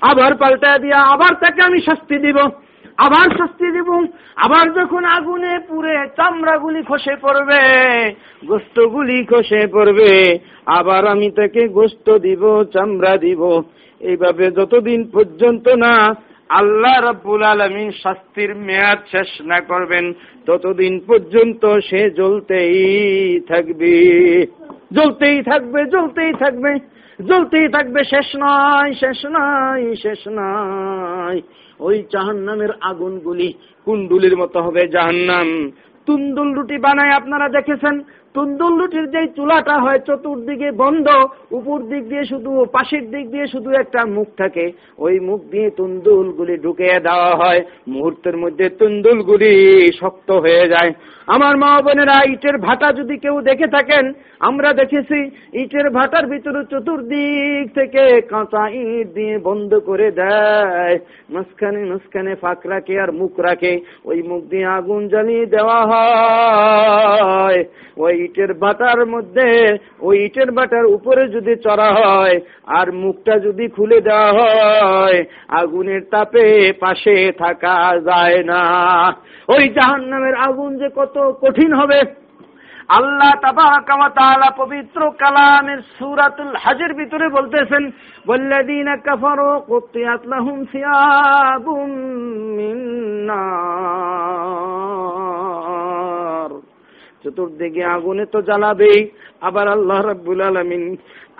আবার 0.00 0.34
পাল্টায়া 0.34 0.78
দিয়া 0.78 0.98
আবার 1.14 1.32
তাকে 1.34 1.62
আমি 1.62 1.78
শাস্তি 1.80 2.18
দিব। 2.18 2.38
আবার 2.98 3.26
শাস্তি 3.38 3.68
দিব। 3.70 3.90
আবার 4.36 4.66
যখন 4.74 5.02
আগুনে 5.04 5.54
পুড়ে 5.68 5.94
চামড়াগুলি 6.16 6.80
খসে 6.82 7.14
পড়বে, 7.22 7.62
গোস্তগুলি 8.46 9.18
খসে 9.24 9.62
পড়বে, 9.66 10.12
আবার 10.66 11.06
আমি 11.06 11.28
তাকে 11.30 11.62
গোস্ত 11.68 12.06
দিব, 12.18 12.42
চামড়া 12.72 13.14
দিব। 13.16 13.42
এইভাবে 14.00 14.44
যতদিন 14.50 15.00
পর্যন্ত 15.14 15.68
না 15.68 15.94
আল্লাহ 16.50 16.94
রাব্বুল 17.00 17.42
আলমিন 17.42 17.88
শাস্তির 18.02 18.50
মেয়াদ 18.56 18.98
শেষ 19.10 19.30
না 19.42 19.58
করবেন, 19.60 20.04
ততদিন 20.46 20.94
পর্যন্ত 21.06 21.62
সে 21.88 22.00
জ্বলতেই 22.10 23.40
থাকবে। 23.40 23.94
জ্বলতেই 24.92 25.38
থাকবে 25.42 25.80
জ্বলতেই 25.84 26.32
থাকবে 26.32 26.70
জ্বলতেই 27.18 27.68
থাকবে, 27.68 28.00
শেষ 28.04 28.28
নয় 28.36 28.92
শেষ 28.92 29.20
নয় 29.26 29.86
শেষ 29.96 30.20
নয়। 30.28 31.40
ওই 31.80 31.96
জাহান্নামের 32.12 32.72
আগুনগুলি 32.80 33.48
কুন্ডুলির 33.86 34.36
মতো 34.36 34.58
হবে 34.62 34.82
জাহান্নাম। 34.88 35.48
তুন্দুল 36.06 36.48
রুটি 36.54 36.76
বানায় 36.78 37.10
আপনারা 37.10 37.48
দেখেছেন? 37.48 37.94
তুন্দুল 38.34 38.72
রুটির 38.80 39.06
যে 39.14 39.22
চুলাটা 39.36 39.76
হয় 39.84 40.00
চতুর্দিকে 40.08 40.68
বন্ধ, 40.82 41.06
উপর 41.58 41.78
দিক 41.90 42.04
দিয়ে 42.10 42.24
শুধু 42.24 42.50
পাশের 42.74 43.04
দিক 43.10 43.24
দিয়ে 43.30 43.46
শুধু 43.46 43.70
একটা 43.82 44.00
মুখ 44.16 44.28
থাকে, 44.38 44.66
ওই 44.98 45.14
মুখ 45.28 45.40
দিয়ে 45.52 45.68
তুন্দুলগুলি 45.70 46.56
ঢুকিয়ে 46.64 46.96
দেওয়া 47.08 47.32
হয়। 47.40 47.60
মুহূর্তের 47.94 48.36
মধ্যে 48.36 48.66
তুন্দুলগুলি 48.80 49.52
শক্ত 50.00 50.28
হয়ে 50.44 50.64
যায়। 50.68 50.92
আমার 51.34 51.54
মা 51.62 51.70
বোনেরা, 51.84 52.16
ইটের 52.32 52.56
ভাটা 52.58 52.88
যদি 52.98 53.16
কেউ 53.24 53.36
দেখে 53.48 53.68
থাকেন, 53.76 54.04
আমরা 54.48 54.70
দেখেছি 54.72 55.18
ইটের 55.62 55.86
ভাটার 55.96 56.26
ভিতরে 56.32 56.60
চতুর্দিক 56.72 57.64
থেকে 57.78 58.04
কাঁচা 58.32 58.64
ইট 58.82 59.06
দিয়ে 59.16 59.34
বন্ধ 59.48 59.70
করে 59.88 60.08
দেয়। 60.20 60.96
মাঝখানে 61.34 61.80
মাঝখানে 61.90 62.32
ফাঁক 62.42 62.60
রাখে 62.72 62.94
আর 63.04 63.10
মুখ 63.20 63.32
রাখে। 63.48 63.72
ওই 64.04 64.18
মুখ 64.30 64.42
দিয়ে 64.52 64.66
আগুন 64.78 65.02
জ্বালিয়ে 65.08 65.44
দেওয়া 65.46 65.80
হয়। 65.90 67.60
ওই 68.06 68.17
ইটের 68.24 68.52
বাটার 68.54 69.00
মধ্যে, 69.06 69.48
ওই 70.00 70.16
ইটের 70.26 70.50
বাটার 70.52 70.86
উপরে 70.96 71.22
যদি 71.28 71.52
চড়া 71.56 71.90
হয়, 72.00 72.36
আর 72.78 72.86
মুখটা 72.92 73.34
যদি 73.46 73.64
খুলে 73.68 73.98
দেওয়া 74.00 74.30
হয়, 74.38 75.18
আগুনের 75.60 76.02
তাপে 76.12 76.46
পাশে 76.80 77.16
থাকা 77.38 77.76
যায় 78.08 78.40
না। 78.44 78.62
ওই 79.54 79.64
জাহান 79.76 80.02
নামের 80.12 80.36
আগুন 80.48 80.70
যে 80.78 80.88
কত 80.96 81.16
কঠিন 81.42 81.72
হবে। 81.74 82.00
আল্লাহ 82.98 83.32
তাআলা 83.40 84.48
পবিত্র 84.56 85.00
কালামের 85.22 85.80
সুরাতুল 85.96 86.52
হজের 86.64 86.92
ভিতরে 86.94 87.26
বলতেছেন, 87.28 87.82
ওয়াল্লাযীনা 88.26 88.94
কাফারু 89.06 89.50
কুত্তিয়াত 89.68 90.22
লাহুম 90.32 90.58
সিয়াবুম 90.72 91.90
মিন 92.58 92.78
চতুর্দিকে 97.22 97.82
আগুনে 97.96 98.24
তো 98.32 98.38
জ্বালাবেই, 98.48 98.98
আবার 99.48 99.66
আল্লাহ 99.76 99.98
রাব্বুল 100.10 100.40
আলামিন 100.50 100.82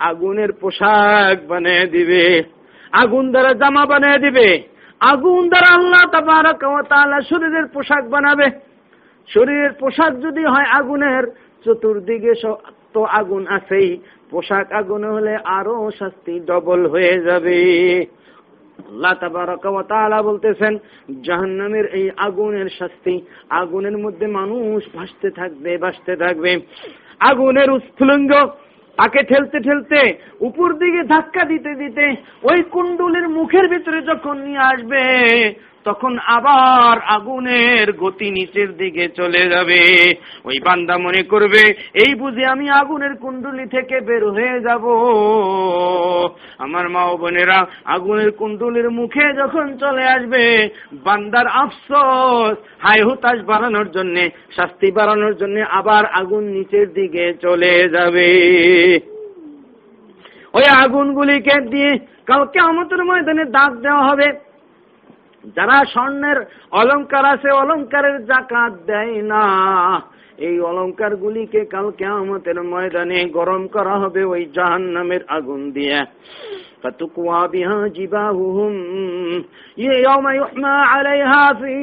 আগুনের 0.09 0.51
পোশাক 0.61 1.35
বানিয়ে 1.49 1.85
দিবে, 1.95 2.23
আগুন 3.03 3.25
দ্বারা 3.33 3.51
জামা 3.61 3.83
বানিয়ে 3.91 4.19
দিবে, 4.25 4.47
আগুন 5.11 5.41
দ্বারা 5.51 5.69
আল্লাহ 5.77 6.03
তাআলা 6.91 7.17
শরীরের 7.29 7.67
পোশাক 7.75 8.03
বানাবে। 8.13 8.47
শরীরের 9.29 9.73
পোশাক 9.81 10.13
যদি 10.25 10.43
হয় 10.53 10.67
আগুনের, 10.79 11.23
চতুর্দিকে 11.65 12.33
তো 12.93 13.01
আগুন 13.19 13.43
আছেই, 13.57 13.89
পোশাক 14.31 14.67
আগুন 14.79 15.03
হলে 15.15 15.33
আরও 15.57 15.75
শাস্তি 15.99 16.33
ডবল 16.49 16.81
হয়ে 16.93 17.15
যাবে। 17.27 17.57
আল্লাহ 18.79 20.21
বলতেছেন, 20.21 20.73
জাহান্নামের 21.21 21.85
এই 21.99 22.07
আগুনের 22.17 22.69
শাস্তি, 22.79 23.15
আগুনের 23.61 23.97
মধ্যে 23.97 24.27
মানুষ 24.27 24.79
ভাসতে 24.95 25.29
থাকবে 25.31 25.71
ভাসতে 25.77 26.13
থাকবে। 26.15 26.51
আগুনের 27.19 27.69
উৎফুলঙ্গ 27.71 28.31
তাকে 28.97 29.19
ঠেলতে 29.23 29.57
ঠেলতে, 29.59 29.99
উপর 30.39 30.69
দিকে 30.73 31.01
ধাক্কা 31.03 31.43
দিতে 31.45 31.71
দিতে 31.75 32.05
ওই 32.43 32.59
কুণ্ডুলের 32.73 33.25
মুখের 33.29 33.65
ভিতরে 33.67 33.99
যখন 34.01 34.35
নিয়ে 34.37 34.61
আসবে 34.71 35.01
তখন 35.85 36.19
আবার 36.25 37.01
আগুনের 37.01 37.93
গতি 37.93 38.31
নিচের 38.31 38.77
দিকে 38.77 39.07
চলে 39.09 39.49
যাবে। 39.49 39.81
ওই 40.45 40.59
বান্দা 40.65 40.97
মনে 40.97 41.23
করবে, 41.23 41.73
এই 41.93 42.15
বুঝে 42.15 42.45
আমি 42.45 42.69
আগুনের 42.69 43.15
কুণ্ডলি 43.15 43.65
থেকে 43.65 43.99
বের 43.99 44.29
হয়ে 44.29 44.59
যাব। 44.59 44.83
আমার 46.59 46.89
মা 46.89 47.15
বোনেরা, 47.15 47.65
আগুনের 47.85 48.31
কুণ্ডলির 48.31 48.89
মুখে 48.89 49.33
যখন 49.33 49.77
চলে 49.77 50.03
আসবে, 50.03 50.69
বান্দার 50.93 51.47
আফসোস 51.47 52.57
হাই 52.79 53.01
হুতাশ 53.01 53.39
বাড়ানোর 53.45 53.91
জন্য, 53.91 54.29
শাস্তি 54.55 54.91
বাড়ানোর 54.91 55.35
জন্য 55.35 55.65
আবার 55.71 56.05
আগুন 56.05 56.43
নিচের 56.43 56.93
দিকে 56.93 57.33
চলে 57.41 57.89
যাবে। 57.89 58.29
ওই 60.53 60.63
আগুনগুলিকে 60.83 61.61
দিয়ে 61.61 61.97
কাউকে 62.25 62.59
আমাদের 62.59 63.05
ময়দানে 63.05 63.45
দাগ 63.45 63.75
দেওয়া 63.75 64.09
হবে। 64.09 64.48
যারা 65.55 65.85
স্বর্ণের 65.85 66.45
অলঙ্কার 66.71 67.25
আছে, 67.25 67.49
অলঙ্কারের 67.51 68.25
জাকাত 68.25 68.73
দেয় 68.85 69.21
না। 69.21 69.45
এই 70.37 70.59
অলঙ্কার 70.59 71.15
গুলিকে 71.15 71.65
কালকে 71.65 72.05
আমাদের 72.05 72.63
ময়দানে 72.63 73.25
গরম 73.25 73.67
করা 73.67 73.95
হবে 73.99 74.23
ওই 74.23 74.45
জাহান 74.53 74.81
নামের 74.81 75.19
আগুন 75.27 75.71
দিয়ে। 75.71 76.05
فتقوى 76.82 77.48
بها 77.48 77.88
جباههم 77.88 78.74
يوم 79.78 80.28
يحمى 80.40 80.76
عليها 80.92 81.52
في 81.54 81.74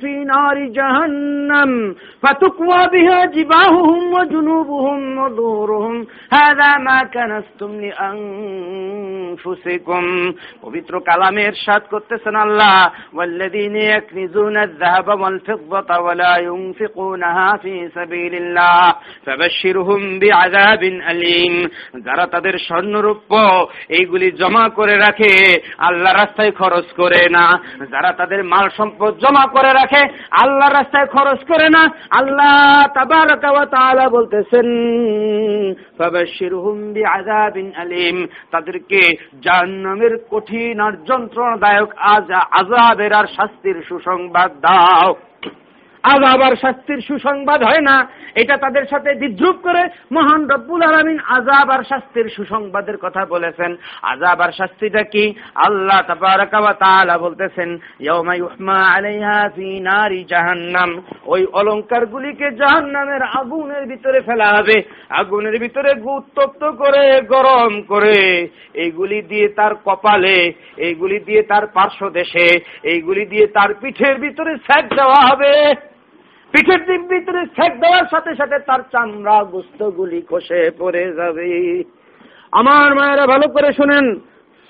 في 0.00 0.24
نار 0.24 0.56
جهنم 0.68 1.94
فتقوى 2.22 2.88
بها 2.92 3.24
جباههم 3.24 4.14
وجنوبهم 4.14 5.18
وظهورهم 5.18 6.06
هذا 6.32 6.78
ما 6.78 6.98
كنستم 7.14 7.80
لأنفسكم 8.84 10.04
পবিত্র 10.64 10.94
কালামে 11.08 11.42
ইরশাদ 11.50 11.82
করতেছেন 11.92 12.34
আল্লাহ 12.44 12.76
والذين 13.16 13.76
يكنزون 13.94 14.56
الذهب 14.68 15.08
والفضة 15.22 15.90
ولا 16.06 16.34
ينفقونها 16.48 17.48
في 17.62 17.74
سبيل 17.94 18.34
الله 18.42 18.84
فبشرهم 19.26 20.00
بعذاب 20.22 20.82
أليم 21.12 21.54
যারা 22.06 22.24
তাদের 22.34 22.54
স্বর্ণরূপ্য 22.68 23.32
এইগুলি 23.96 24.28
জমা 24.39 24.65
করে 24.69 24.95
রাখে, 24.97 25.33
আল্লাহ 25.77 26.11
রাস্তায় 26.13 26.51
খরচ 26.51 26.87
করে 26.97 27.21
না। 27.29 27.45
যারা 27.91 28.11
তাদের 28.11 28.43
মাল 28.43 28.67
সম্পদ 28.77 29.13
জমা 29.23 29.45
করে 29.47 29.71
রাখে, 29.73 30.01
আল্লাহ 30.41 30.69
রাস্তায় 30.69 31.05
খরচ 31.05 31.39
করে 31.43 31.67
না। 31.69 31.83
আল্লাহ 32.09 32.53
তাবারকা 32.93 34.09
বলতেছেন, 34.09 34.67
ফাবাশশিরহুম 35.97 36.77
বিআযাবিন 36.93 37.67
আলিম। 37.77 38.17
তাদেরকে 38.51 39.01
জাহান্নামের 39.43 40.13
কঠিন 40.31 40.79
আর 40.79 40.93
যন্ত্রণাদায়ক 41.07 41.91
আযাবের 42.59 43.13
আর 43.13 43.27
শাস্তির 43.35 43.77
সুসংবাদ 43.89 44.51
দাও। 44.61 45.09
আজাব 46.03 46.41
আর 46.41 46.55
শাস্তির 46.55 47.01
সুসংবাদ 47.01 47.63
হয় 47.63 47.81
না। 47.81 48.07
এটা 48.35 48.57
তাদের 48.57 48.85
সাথে 48.89 49.13
বিদ্রুপ 49.15 49.55
করে 49.55 49.83
মহান 50.11 50.47
রব্বুল 50.47 50.81
আলমিন 50.81 51.19
আজাব 51.19 51.69
আর 51.69 51.83
শাস্তির 51.83 52.29
সুসংবাদের 52.35 52.97
কথা 52.97 53.25
বলেছেন। 53.25 53.75
আজাব 54.01 54.41
আর 54.41 54.51
শাস্তিটা 54.51 55.03
কি? 55.03 55.33
আল্লাহ 55.55 56.01
তাআলা 56.79 57.17
বলতেছেন 57.17 57.77
জাহান্নাম। 60.27 61.01
ওই 61.25 61.45
অলংকারগুলিকে 61.53 62.51
জাহান্নামের 62.51 63.21
আগুনের 63.21 63.85
ভিতরে 63.85 64.21
ফেলা 64.21 64.47
হবে। 64.57 64.83
আগুনের 65.09 65.59
ভিতরে 65.59 65.91
উত্তপ্ত 66.01 66.63
করে, 66.71 67.21
গরম 67.21 67.81
করে। 67.81 68.47
এইগুলি 68.73 69.21
দিয়ে 69.21 69.47
তার 69.47 69.75
কপালে, 69.75 70.53
এইগুলি 70.77 71.19
দিয়ে 71.19 71.41
তার 71.43 71.67
পার্শ্ব 71.67 72.09
দেশে 72.09 72.47
এইগুলি 72.83 73.25
দিয়ে 73.25 73.47
তার 73.47 73.73
পিঠের 73.73 74.15
ভিতরে 74.19 74.57
সেক 74.57 74.85
দেওয়া 74.95 75.21
হবে। 75.29 75.53
পিঠের 76.51 76.81
দিক 76.89 77.01
ভিতরে 77.11 77.41
ছেক 77.57 77.71
দেওয়ার 77.81 78.05
সাথে 78.13 78.31
সাথে 78.39 78.57
তার 78.67 78.81
চামড়া 78.93 79.37
গুস্তগুলি 79.53 80.19
খসে 80.29 80.61
পড়ে 80.79 81.05
যাবে। 81.19 81.49
আমার 82.59 82.89
মায়েরা 82.97 83.25
ভালো 83.33 83.47
করে 83.55 83.69
শোনেন, 83.77 84.05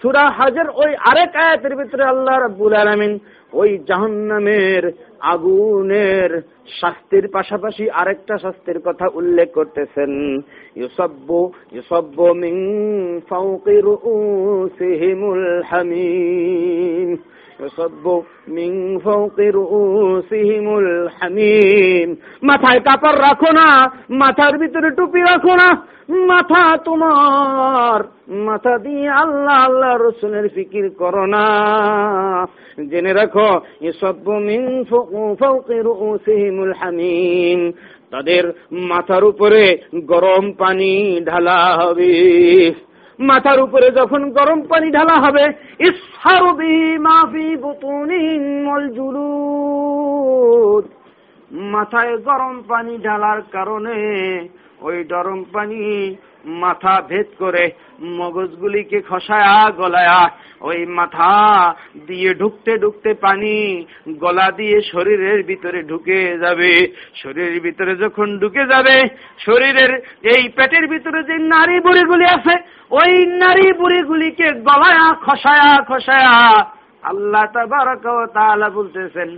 সুরা 0.02 0.26
হাজের 0.38 0.68
ওই 0.82 0.92
আরেক 1.10 1.34
আয়াতের 1.44 1.74
ভিতরে 1.80 2.04
আল্লাহ 2.12 2.36
রাব্বুল 2.38 2.74
আলামিন 2.82 3.14
ওই 3.62 3.70
জাহান্নামের 3.90 4.84
আগুনের 5.34 6.32
শাস্তির 6.80 7.26
পাশাপাশি 7.36 7.84
আরেকটা 8.02 8.36
শাস্তির 8.44 8.80
কথা 8.88 9.06
উল্লেখ 9.20 9.50
করতেছেন। 9.58 10.12
ইউসাব্বু 10.82 11.40
ইউসাব্বু 11.76 12.26
মিন 12.44 12.58
ফাওকি 13.30 13.78
রুউসিহিমুল 13.88 15.46
হামিম। 15.70 17.10
ইউসাব্বু 17.62 18.16
মিন 18.56 18.74
ফাওকি 19.04 19.48
রুউসিহিমুল 19.58 20.92
হামিম 21.18 22.08
মাথায় 22.48 22.82
কাপড় 22.88 23.18
রাখো 23.28 23.50
না, 23.60 23.68
মাথার 24.22 24.54
ভিতরে 24.62 24.90
টুপি 24.98 25.22
রাখো 25.30 25.54
না। 25.62 25.70
মাথা 26.30 26.64
তোমার, 26.88 28.00
মাথা 28.48 28.74
দিয়ে 28.86 29.08
আল্লাহ 29.24 29.58
আল্লাহ 29.68 29.92
রসুলের 29.96 30.46
ফিকির 30.56 30.86
করো 31.02 31.26
না। 31.36 31.46
জেনে 32.92 33.12
রাখো 33.20 33.50
ইউসাব্বু 33.86 34.34
মিন 34.48 34.64
হামিম 36.80 37.60
তাদের 38.14 38.44
মাথার 38.92 39.24
উপরে 39.32 39.64
গরম 40.12 40.46
পানি 40.62 40.94
ঢালা 41.30 41.60
হবে। 41.80 42.14
মাথার 43.20 43.60
উপরে 43.60 43.88
যখন 43.92 44.22
গরম 44.30 44.60
পানি 44.62 44.88
ঢালা 44.92 45.16
হবে 45.20 45.46
মাথায় 51.52 52.18
গরম 52.18 52.56
পানি 52.68 52.94
ঢালার 52.98 53.42
কারণে 53.52 53.96
ওই 54.82 54.98
গরম 55.04 55.40
পানি 55.54 55.80
মাথা 56.46 56.94
ভেদ 57.10 57.28
করে 57.40 57.64
মগজগুলিকে 58.02 59.02
খসায়া, 59.02 59.72
গলায়া, 59.72 60.30
ওই 60.62 60.86
মাথা 60.86 61.32
দিয়ে 62.08 62.34
ঢুকতে 62.34 62.78
ঢুকতে 62.78 63.14
পানি 63.14 63.86
গলা 64.08 64.52
দিয়ে 64.52 64.82
শরীরের 64.82 65.44
ভিতরে 65.44 65.84
ঢুকে 65.84 66.38
যাবে। 66.38 66.88
শরীরের 67.24 67.60
ভিতরে 67.60 67.96
যখন 67.96 68.40
ঢুকে 68.40 68.66
যাবে, 68.66 69.10
শরীরের 69.46 69.92
এই 70.24 70.50
পেটের 70.50 70.88
ভিতরে 70.88 71.24
যে 71.24 71.36
নারী 71.38 71.80
বুড়িগুলি 71.80 72.26
আছে, 72.26 72.56
ওই 72.92 73.26
নারী 73.26 73.74
বুড়িগুলিকে 73.74 74.48
গলায়া, 74.54 75.16
খসায়া 75.26 75.84
খসায়া 75.88 76.79
আল্লাহ 77.04 78.70
বলতেছেন 78.80 79.30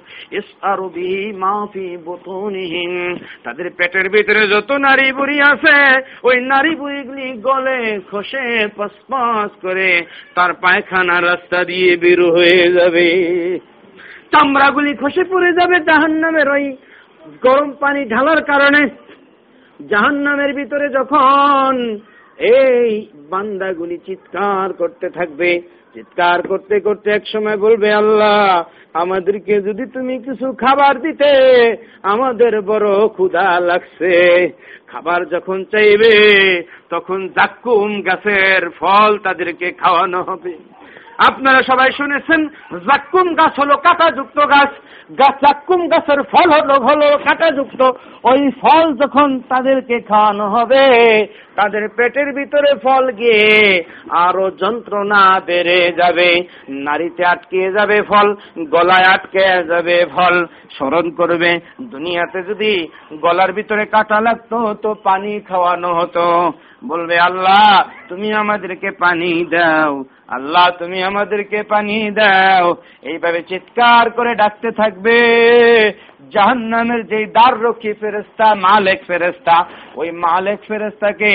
তাদের 3.43 3.67
পেটের 3.77 4.07
ভিতরে 4.09 4.41
যত 4.47 4.69
নারী 4.87 5.07
বুড়ি 5.11 5.37
আছে, 5.41 5.77
ওই 6.23 6.37
নারী 6.41 6.73
বুড়িগুলি 6.75 7.27
গলে, 7.47 7.79
খসে 8.11 8.45
পসপস 8.77 9.51
করে 9.61 9.89
তার 10.35 10.51
পায়খানা 10.53 11.17
রাস্তা 11.21 11.59
দিয়ে 11.63 11.91
বের 11.97 12.19
হয়ে 12.37 12.61
যাবে। 12.73 13.07
চামড়াগুলি 14.31 14.91
খসে 15.01 15.23
পড়ে 15.23 15.51
যাবে 15.53 15.75
জাহান্নামের 15.89 16.47
ওই 16.49 16.65
গরম 17.43 17.69
পানি 17.79 18.01
ঢালার 18.05 18.41
কারণে। 18.43 18.81
জাহান্নামের 19.79 20.51
ভিতরে 20.53 20.87
যখন 20.89 21.73
এই 22.37 22.89
বান্দাগুলি 23.31 23.97
চিৎকার 24.05 24.69
করতে 24.73 25.07
থাকবে 25.09 25.49
চিৎকার 25.93 26.47
করতে 26.47 26.79
করতে 26.79 27.11
এক 27.11 27.23
সময় 27.33 27.57
বলবে, 27.57 27.93
আল্লাহ, 27.93 28.63
আমাদেরকে 28.93 29.61
যদি 29.61 29.85
তুমি 29.85 30.19
কিছু 30.19 30.53
খাবার 30.53 31.01
দিতে, 31.01 31.31
আমাদের 32.03 32.61
বড় 32.61 33.07
ক্ষুধা 33.07 33.59
লাগছে। 33.59 34.47
খাবার 34.87 35.29
যখন 35.29 35.63
চাইবে, 35.63 36.15
তখন 36.89 37.27
জাক্কুম 37.27 38.01
গাছের 38.01 38.69
ফল 38.69 39.17
তাদেরকে 39.17 39.71
খাওয়ানো 39.71 40.21
হবে। 40.21 40.57
আপনারা 41.17 41.61
সবাই 41.61 41.91
শুনেছেন, 41.91 42.47
জাক্কুম 42.73 43.33
গাছ 43.33 43.59
হলো 43.59 43.77
কাঁটাযুক্ত 43.77 44.39
গাছ। 44.39 44.69
গাছ 45.19 45.35
জাক্কুম 45.43 45.81
গাছের 45.87 46.21
ফল 46.23 46.47
হলো 46.57 46.75
হলো 46.87 47.07
কাঁটাযুক্ত। 47.17 47.81
ওই 48.23 48.41
ফল 48.61 48.85
যখন 48.93 49.39
তাদেরকে 49.49 49.99
খাওয়ানো 49.99 50.45
হবে, 50.49 50.85
তাদের 51.55 51.83
পেটের 51.89 52.29
ভিতরে 52.33 52.71
ফল 52.83 53.11
গিয়ে 53.11 53.83
আরও 54.09 54.45
যন্ত্রণা 54.51 55.39
বেড়ে 55.45 55.79
যাবে। 55.97 56.29
নারীতে 56.69 57.23
আটকে 57.25 57.71
যাবে 57.71 57.97
ফল, 58.01 58.27
গলায় 58.69 59.07
আটকে 59.13 59.45
যাবে 59.67 60.05
ফল। 60.15 60.35
স্মরণ 60.77 61.05
করবে, 61.09 61.51
দুনিয়াতে 61.81 62.39
যদি 62.43 62.87
গলার 63.21 63.53
ভিতরে 63.53 63.85
কাটা 63.85 64.21
লাগতো, 64.21 64.73
তো 64.73 64.89
পানি 65.03 65.39
খাওয়ানো 65.39 65.93
হতো। 65.93 66.51
বলবে, 66.87 67.19
আল্লাহ, 67.19 67.83
তুমি 68.09 68.33
আমাদেরকে 68.33 68.89
পানি 68.91 69.31
দাও। 69.51 70.03
আল্লাহ, 70.31 70.65
তুমি 70.79 71.03
আমাদেরকে 71.03 71.63
পানি 71.69 72.11
দাও। 72.11 72.75
এইভাবে 73.03 73.39
চিৎকার 73.43 74.09
করে 74.09 74.35
ডাকতে 74.35 74.71
থাকবে। 74.71 75.17
জাহান্নামের 76.33 77.01
যে 77.05 77.25
দ্বার 77.25 77.53
রক্ষী 77.61 77.93
ফেরেস্তা 77.93 78.55
মালেক 78.55 78.99
ফেরেস্তা 79.07 79.57
ওই 79.95 80.11
মালেক 80.11 80.59
ফেরেস্তাকে 80.67 81.33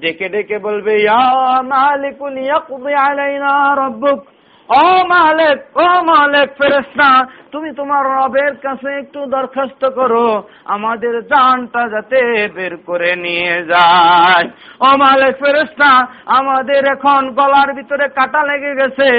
ডেকে 0.00 0.28
ডেকে 0.28 0.58
বলবে, 0.58 0.92
ইয়া 1.02 1.62
মালিকুল 1.62 2.38
ইয়াকদি 2.38 2.94
আলাইনা 2.94 3.52
রাব্বুক। 3.76 4.20
ও 4.68 4.84
মালেক 5.14 5.58
ও 5.84 5.86
মালেক 6.10 6.48
ফেরেস্তা 6.58 7.08
তুমি 7.52 7.70
তোমার 7.80 8.04
রবের 8.16 8.54
কাছে 8.64 8.90
একটু 9.02 9.20
দরখাস্ত 9.34 9.82
করো, 9.98 10.28
আমাদের 10.74 11.14
জানটা 11.32 11.82
যাতে 11.94 12.20
বের 12.56 12.74
করে 12.88 13.10
নিয়ে 13.24 13.56
যায়। 13.72 14.46
ও 14.86 14.88
মালেক 15.04 15.34
ফেরেস্তা 15.42 15.90
আমাদের 16.38 16.82
এখন 16.94 17.22
গলার 17.38 17.70
ভিতরে 17.78 18.06
কাটা 18.18 18.40
লেগে 18.48 18.72
গেছে, 18.80 19.10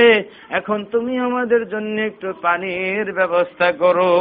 এখন 0.60 0.80
তুমি 0.94 1.14
আমাদের 1.28 1.62
জন্য 1.74 1.96
একটু 2.02 2.28
পানির 2.44 3.08
ব্যবস্থা 3.20 3.68
করো। 3.82 4.12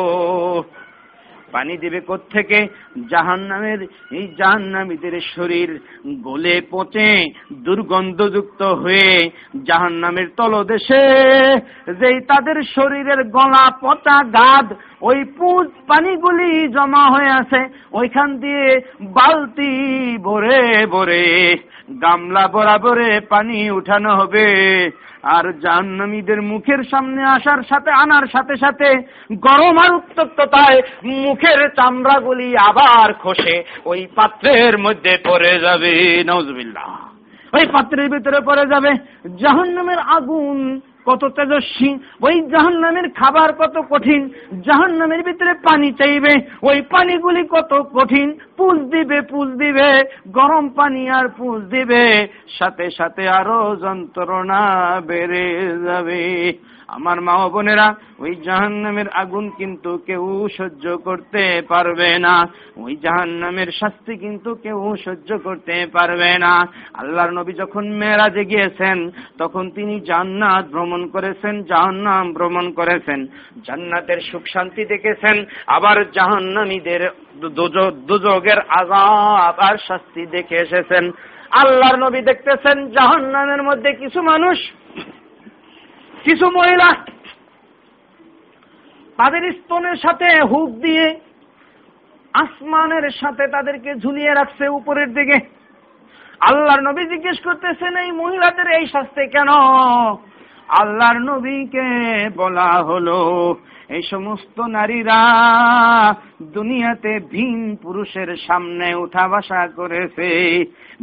পানি 1.52 1.74
দেবে 1.76 2.00
থেকে 2.34 2.58
জাহান 3.10 3.40
নামের 3.50 3.80
এই 4.18 4.24
জাহান 4.38 4.64
নামীদের 4.74 5.14
শরীর 5.34 5.70
গলে 6.22 6.56
পচে 6.70 7.10
দুর্গন্ধযুক্ত 7.66 8.62
হয়ে 8.82 9.10
জাহান 9.66 9.94
নামের 9.94 10.28
তলদেশে, 10.36 11.04
যেই 12.00 12.18
তাদের 12.30 12.56
শরীরের 12.74 13.20
গলা 13.36 13.64
পচা 13.82 14.16
গাদ, 14.36 14.66
ওই 15.00 15.18
পুজ 15.38 15.66
পানিগুলি 15.88 16.50
জমা 16.68 17.04
হয়ে 17.14 17.30
আছে, 17.40 17.60
ওইখান 17.92 18.28
দিয়ে 18.38 18.66
বালতি 19.16 19.72
ভরে 20.18 20.60
ভরে 20.86 21.24
গামলা 22.02 22.44
বরাবরে 22.48 23.10
পানি 23.32 23.58
উঠানো 23.70 24.10
হবে। 24.16 24.46
আর 25.22 25.60
জাহান্নামীদের 25.60 26.42
মুখের 26.42 26.84
সামনে 26.90 27.22
আসার 27.24 27.62
সাথে, 27.68 27.90
আনার 27.90 28.26
সাথে 28.32 28.56
সাথে 28.56 28.88
গরম 29.32 29.78
আর 29.78 29.94
উত্তপ্ততায় 29.94 30.82
মুখের 31.04 31.68
চামড়াগুলি 31.68 32.56
আবার 32.56 33.12
খসে। 33.14 33.64
ওই 33.84 34.06
পাত্রের 34.14 34.78
মধ্যে 34.78 35.18
পড়ে 35.24 35.60
যাবে 35.60 36.24
নজবিল্লাহ 36.26 36.90
ওই 37.54 37.66
পাত্রের 37.72 38.08
ভিতরে 38.10 38.40
পড়ে 38.40 38.66
যাবে 38.66 38.90
জাহান্নামের 39.36 39.98
আগুন। 39.98 40.80
কত 41.04 41.22
তেজস্বী। 41.36 41.90
ওই 42.22 42.36
জাহান 42.52 42.76
নামের 42.78 43.06
খাবার 43.10 43.50
কত 43.52 43.76
কঠিন 43.90 44.22
জাহান 44.66 44.92
নামের 44.92 45.22
ভিতরে 45.22 45.52
পানি 45.54 45.88
চাইবে, 45.92 46.32
ওই 46.62 46.78
পানিগুলি 46.82 47.42
কত 47.50 47.72
কঠিন, 47.94 48.28
পুজ 48.56 48.78
দিবে 48.92 49.18
পুজ 49.22 49.48
দিবে, 49.52 49.88
গরম 50.28 50.68
পানি 50.68 51.02
আর 51.10 51.26
পুজ 51.28 51.60
দিবে, 51.64 52.04
সাথে 52.58 52.86
সাথে 52.90 53.28
আরও 53.28 53.76
যন্ত্রণা 53.76 54.62
বেড়ে 55.06 55.46
যাবে। 55.84 56.22
আমার 56.92 57.18
মা 57.26 57.34
বোনেরা, 57.54 57.88
ওই 58.18 58.32
জাহান 58.46 58.74
নামের 58.84 59.08
আগুন 59.22 59.46
কিন্তু 59.58 59.90
কেউ 60.08 60.24
সহ্য 60.58 60.84
করতে 61.06 61.42
পারবে 61.68 62.10
না। 62.18 62.34
ওই 62.76 62.92
জাহান 63.04 63.30
নামের 63.42 63.70
শাস্তি 63.80 64.12
কিন্তু 64.24 64.50
কেউ 64.64 64.80
সহ্য 65.04 65.30
করতে 65.44 65.86
পারবে 65.92 66.30
না। 66.38 66.52
আল্লাহর 66.94 67.32
নবী 67.38 67.52
যখন 67.52 67.84
মেয়েরাজে 68.00 68.44
গিয়েছেন, 68.44 68.98
তখন 69.38 69.64
তিনি 69.70 69.94
জান্নাত 70.00 70.64
ভ্রমণ 70.74 71.02
করেছেন, 71.06 71.54
জাহান্নাম 71.62 72.24
ভ্রমণ 72.32 72.66
করেছেন। 72.72 73.20
জান্নাতের 73.66 74.20
সুখ 74.20 74.44
শান্তি 74.54 74.82
দেখেছেন, 74.84 75.36
আবার 75.66 75.96
জাহান্নামীদের 76.12 77.02
দুযোগের 78.08 78.58
আজাব 78.80 79.56
আর 79.68 79.76
শাস্তি 79.88 80.22
দেখে 80.26 80.56
এসেছেন। 80.56 81.04
আল্লাহর 81.62 81.98
নবী 82.04 82.20
দেখতেছেন, 82.20 82.76
জাহান্নামের 82.96 83.62
মধ্যে 83.62 83.90
কিছু 83.92 84.20
মানুষ 84.22 84.58
কিছু 86.24 86.46
মহিলা 86.46 86.88
তাদের 89.18 89.42
স্তনের 89.52 89.96
সাথে 89.96 90.28
হুক 90.40 90.70
দিয়ে 90.84 91.06
আসমানের 92.34 93.06
সাথে 93.10 93.44
তাদেরকে 93.46 93.90
ঝুলিয়ে 93.94 94.32
রাখছে 94.34 94.64
উপরের 94.68 95.10
দিকে। 95.14 95.38
আল্লাহর 96.40 96.82
নবী 96.88 97.02
জিজ্ঞেস 97.04 97.38
করতেছেন, 97.40 97.96
এই 97.96 98.10
মহিলাদের 98.12 98.68
এই 98.78 98.86
শাস্তি 98.86 99.24
কেন? 99.26 99.50
আল্লাহর 100.80 101.18
নবীকে 101.30 101.88
বলা 102.36 102.70
হলো, 102.88 103.20
এই 103.88 104.02
সমস্ত 104.02 104.56
নারীরা 104.76 105.20
দুনিয়াতে 106.56 107.12
ভিন 107.32 107.58
পুরুষের 107.82 108.30
সামনে 108.46 108.88
উঠা 108.94 109.24
বসা 109.28 109.62
করেছে 109.78 110.30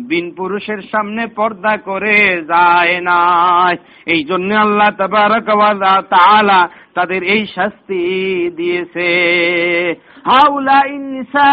বিন 0.10 0.26
পুরুষের 0.38 0.82
সামনে 0.92 1.24
পর্দা 1.38 1.74
করে 1.90 2.18
যায় 2.54 2.96
না 3.10 3.20
এই 4.14 4.22
জন্য 4.24 4.50
আল্লাহ 4.66 4.90
তাআলা 6.16 6.60
তাদের 6.94 7.22
এই 7.34 7.44
শাস্তি 7.56 8.02
দিয়েছে। 8.60 9.10
হাউলা 10.30 10.80
ইনসা 10.98 11.50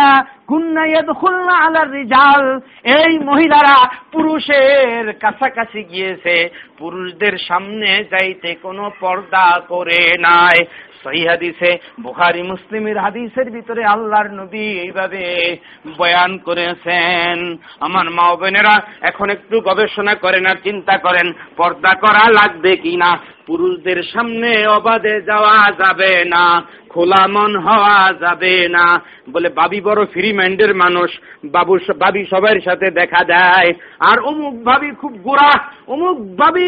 রিজাল। 1.93 2.61
এই 2.85 3.19
মহিলারা 3.19 3.89
পুরুষের 4.13 5.13
কাছাকাছি 5.13 5.83
গিয়েছে। 5.83 6.51
পুরুষদের 6.79 7.39
সামনে 7.49 8.05
যাইতে 8.11 8.55
কোনো 8.55 8.91
পর্দা 9.01 9.61
করে 9.69 10.19
নাই। 10.19 10.65
সহি 11.03 11.27
হাদিসে, 11.27 11.79
বুখারি, 12.01 12.43
মুসলিমের 12.43 12.99
হাদিসের 12.99 13.51
ভিতরে 13.51 13.85
আল্লাহর 13.85 14.31
নবী 14.31 14.59
এইভাবে 14.59 15.57
বয়ান 15.99 16.39
করেছেন। 16.39 17.57
আমার 17.81 18.11
মা 18.11 18.35
বোনেরা, 18.35 18.83
এখন 19.01 19.31
একটু 19.31 19.61
গবেষণা 19.61 20.15
করেন 20.15 20.47
আর 20.47 20.57
চিন্তা 20.65 20.99
করেন, 20.99 21.33
পর্দা 21.57 21.95
করা 21.95 22.31
লাগবে 22.31 22.77
কিনা? 22.77 23.36
পুরুষদের 23.47 23.99
সামনে 24.13 24.51
অবাধে 24.67 25.15
যাওয়া 25.21 25.57
যাবে 25.79 26.13
না, 26.25 26.45
খোলা 26.89 27.23
মন 27.29 27.53
হওয়া 27.57 27.99
যাবে 28.21 28.69
না। 28.69 28.87
বলে 29.33 29.49
বাবি 29.49 29.81
বড় 29.81 30.01
ফ্রি 30.07 30.29
মাইন্ডের 30.33 30.73
মানুষ, 30.75 31.11
বাবু 31.45 31.75
বাবি 31.97 32.23
সবার 32.25 32.59
সাথে 32.61 32.91
দেখা 32.91 33.23
দেয় 33.25 33.71
আর 34.01 34.19
অমুক 34.21 34.55
ভাবি 34.65 34.91
খুব 34.91 35.13
গোড়া, 35.23 35.53
অমুক 35.87 36.17
ভাবি 36.37 36.67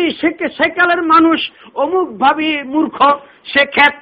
সেকালের 0.59 1.03
মানুষ, 1.03 1.41
অমুক 1.75 2.09
ভাবি 2.19 2.51
মূর্খ, 2.65 2.99
সে 3.45 3.63
খ্যাত 3.67 3.95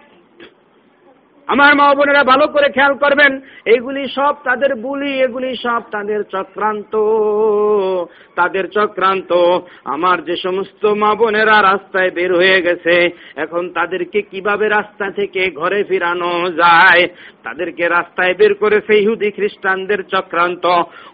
আমার 1.48 1.72
মা 1.74 1.94
বোনেরা 1.94 2.22
ভালো 2.24 2.46
করে 2.46 2.68
খেয়াল 2.68 2.94
করবেন, 2.94 3.32
এগুলি 3.66 4.02
সব 4.08 4.34
তাদের 4.44 4.72
বুলি, 4.74 5.12
এগুলি 5.20 5.50
সব 5.56 5.82
তাদের 5.90 6.20
চক্রান্ত। 6.34 6.92
তাদের 8.34 8.64
চক্রান্ত, 8.68 9.30
আমার 9.84 10.18
যে 10.24 10.36
সমস্ত 10.36 10.82
মা 11.02 11.14
বোনেরা 11.14 11.56
রাস্তায় 11.62 12.10
বের 12.10 12.30
হয়ে 12.36 12.58
গেছে, 12.62 12.94
এখন 13.36 13.62
তাদেরকে 13.74 14.18
কীভাবে 14.22 14.68
রাস্তা 14.68 15.06
থেকে 15.10 15.42
ঘরে 15.50 15.84
ফিরানো 15.84 16.32
যায়? 16.50 17.02
তাদেরকে 17.42 17.84
রাস্তায় 17.88 18.34
বের 18.34 18.52
করেছে 18.54 18.92
ইহুদি 18.98 19.30
খ্রিস্টানদের 19.30 20.00
চক্রান্ত। 20.04 20.64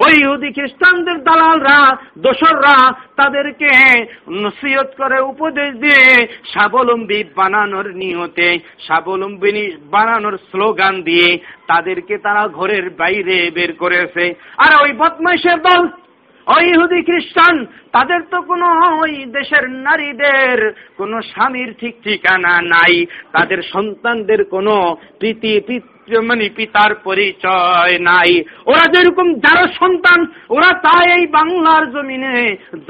ওই 0.04 0.12
ইহুদি 0.22 0.50
খ্রিস্টানদের 0.52 1.18
দালালরা, 1.24 1.78
দোসররা 2.18 2.76
তাদেরকে 3.16 3.70
নসিহত 4.42 4.90
করে 4.96 5.18
উপদেশ 5.32 5.70
দিয়ে 5.74 6.02
স্বাবলম্বী 6.52 7.20
বানানোর 7.36 7.88
নিয়তে 7.94 8.48
স্বাবলম্বিনী 8.86 9.64
বানানোর 10.22 10.44
স্লোগান 10.50 10.94
দিয়ে 11.02 11.28
তাদেরকে 11.66 12.14
তারা 12.18 12.42
ঘরের 12.48 12.86
বাইরে 13.00 13.36
বের 13.56 13.70
করেছে। 13.82 14.24
আর 14.64 14.72
ওই 14.82 14.90
বদমাইশের 15.00 15.58
দল 15.58 15.82
ওই 16.46 16.64
ইহুদি 16.74 17.00
খ্রিস্টান, 17.02 17.56
তাদের 17.92 18.20
তো 18.30 18.38
কোনো 18.42 18.66
ওই 19.02 19.12
দেশের 19.36 19.64
নারীদের 19.86 20.56
কোনো 20.96 21.16
স্বামীর 21.22 21.70
ঠিক 21.80 21.94
ঠিকানা 22.04 22.54
নাই। 22.74 22.94
তাদের 23.32 23.60
সন্তানদের 23.72 24.40
কোনো 24.54 24.74
প্রীতি 25.20 25.52
মানে 26.28 26.46
পিতার 26.56 26.92
পরিচয় 27.06 27.94
নাই। 28.10 28.32
ওরা 28.70 28.84
যেরকম 28.94 29.28
যারো 29.44 29.64
সন্তান, 29.80 30.20
ওরা 30.56 30.70
তাই 30.86 31.06
এই 31.16 31.24
বাংলার 31.38 31.84
জমিনে 31.94 32.34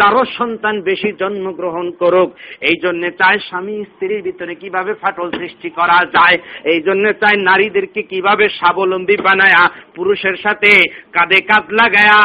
যারো 0.01 0.22
সন্তান 0.38 0.75
বেশি 0.88 1.11
জন্মগ্রহণ 1.20 1.87
করুক। 2.01 2.29
এই 2.68 2.77
জন্য 2.85 3.03
চায় 3.20 3.40
স্বামী 3.48 3.77
স্ত্রীর 3.90 4.22
ভিতরে 4.27 4.55
কীভাবে 4.62 4.92
ফাটল 5.03 5.29
সৃষ্টি 5.38 5.68
করা 5.79 5.98
যায়, 6.16 6.37
এই 6.72 6.81
জন্য 6.87 7.05
চায় 7.20 7.38
নারীদেরকে 7.48 8.01
কীভাবে 8.12 8.44
স্বাবলম্বী 8.59 9.16
বানায়া 9.27 9.62
পুরুষের 9.96 10.37
সাথে 10.44 10.70
কাঁধে 11.14 11.40
কাঁধ 11.48 11.66
লাগায়া 11.81 12.18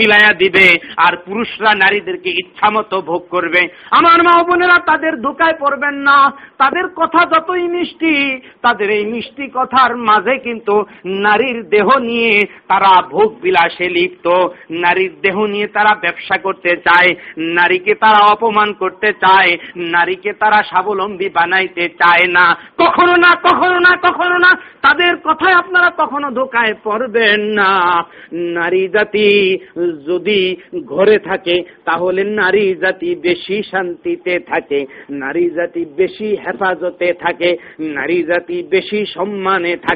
মিলায়া 0.00 0.32
দিবে, 0.42 0.66
আর 1.06 1.12
পুরুষরা 1.26 1.72
নারীদেরকে 1.84 2.30
ইচ্ছা 2.42 2.68
মতো 2.76 2.96
ভোগ 3.10 3.22
করবে। 3.34 3.62
আমার 3.98 4.18
মা 4.26 4.34
বোনেরা 4.48 4.78
তাদের 4.90 5.14
ধোকায় 5.26 5.56
পড়বেন 5.62 5.96
না। 6.08 6.18
তাদের 6.62 6.86
কথা 7.00 7.22
যতই 7.32 7.66
মিষ্টি, 7.76 8.14
তাদের 8.64 8.88
এই 8.98 9.04
মিষ্টি 9.14 9.44
কথার 9.56 9.92
মাঝে 9.98 10.34
কিন্তু 10.38 10.74
নারীর 11.04 11.58
দেহ 11.68 11.86
নিয়ে 11.98 12.46
তারা 12.68 12.92
ভোগ 13.10 13.28
বিলাসে 13.42 13.86
লিপ্ত। 13.88 14.26
নারীর 14.70 15.12
দেহ 15.22 15.46
নিয়ে 15.46 15.66
তারা 15.66 15.92
ব্যবসা 15.94 16.36
করতে 16.38 16.72
চায়, 16.76 17.10
নারীকে 17.38 17.94
তারা 17.94 18.20
অপমান 18.32 18.72
করতে 18.72 19.12
চায়, 19.12 19.58
নারীকে 19.76 20.32
তারা 20.32 20.62
স্বাবলম্বী 20.62 21.28
বানাইতে 21.28 21.88
চায় 21.88 22.26
না। 22.26 22.46
কখনো 22.78 23.14
না 23.16 23.30
কখনো 23.46 23.78
না 23.78 23.92
কখনো 23.96 24.36
না, 24.38 24.50
তাদের 24.82 25.16
কথায় 25.16 25.54
আপনারা 25.54 25.90
কখনো 25.98 26.30
ধোকায় 26.30 26.74
পড়বেন 26.84 27.40
না। 27.40 27.70
নারী 28.32 28.88
জাতি 28.88 29.58
যদি 30.08 30.40
ঘরে 30.86 31.18
থাকে, 31.18 31.56
তাহলে 31.84 32.24
নারী 32.24 32.74
জাতি 32.74 33.14
বেশি 33.14 33.62
শান্তিতে 33.70 34.38
থাকে, 34.40 34.86
নারী 35.10 35.50
জাতি 35.50 35.84
বেশি 35.96 36.36
হেফাজতে 36.36 37.12
থাকে, 37.12 37.56
নারী 37.80 38.22
জাতি 38.22 38.62
বেশি 38.62 39.06
সম্মানে 39.06 39.76
থাকে 39.76 39.87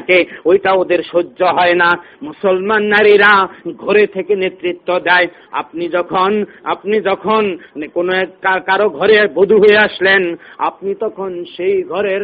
ওইটা 0.45 0.71
ওদের 0.71 1.03
সহ্য 1.11 1.43
হয় 1.43 1.75
না। 1.75 1.89
মুসলমান 2.23 2.83
নারীরা 2.83 3.47
ঘরে 3.77 4.07
থেকে 4.07 4.35
নেতৃত্ব 4.35 4.99
দেয়। 4.99 5.27
আপনি 5.51 5.89
যখন 5.89 6.45
আপনি 6.63 7.01
যখন 7.01 7.57
কোন 7.93 8.09
কারও 8.41 8.89
ঘরে 8.89 9.27
বধূ 9.27 9.57
হয়ে 9.57 9.77
আসলেন, 9.77 10.35
আপনি 10.57 10.95
তখন 10.95 11.43
সেই 11.57 11.83
ঘরের 11.83 12.23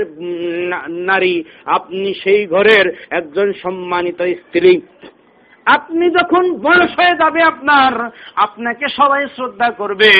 নারী, 0.89 1.43
আপনি 1.65 2.13
সেই 2.23 2.47
ঘরের 2.47 2.86
একজন 3.10 3.53
সম্মানিত 3.53 4.21
স্ত্রী। 4.21 4.82
আপনি 5.65 6.05
যখন 6.10 6.43
বয়স 6.58 6.91
হয়ে 6.99 7.17
যাবে 7.17 7.41
আপনার, 7.43 8.10
আপনাকে 8.36 8.86
সবাই 8.89 9.25
শ্রদ্ধা 9.36 9.69
করবে। 9.71 10.12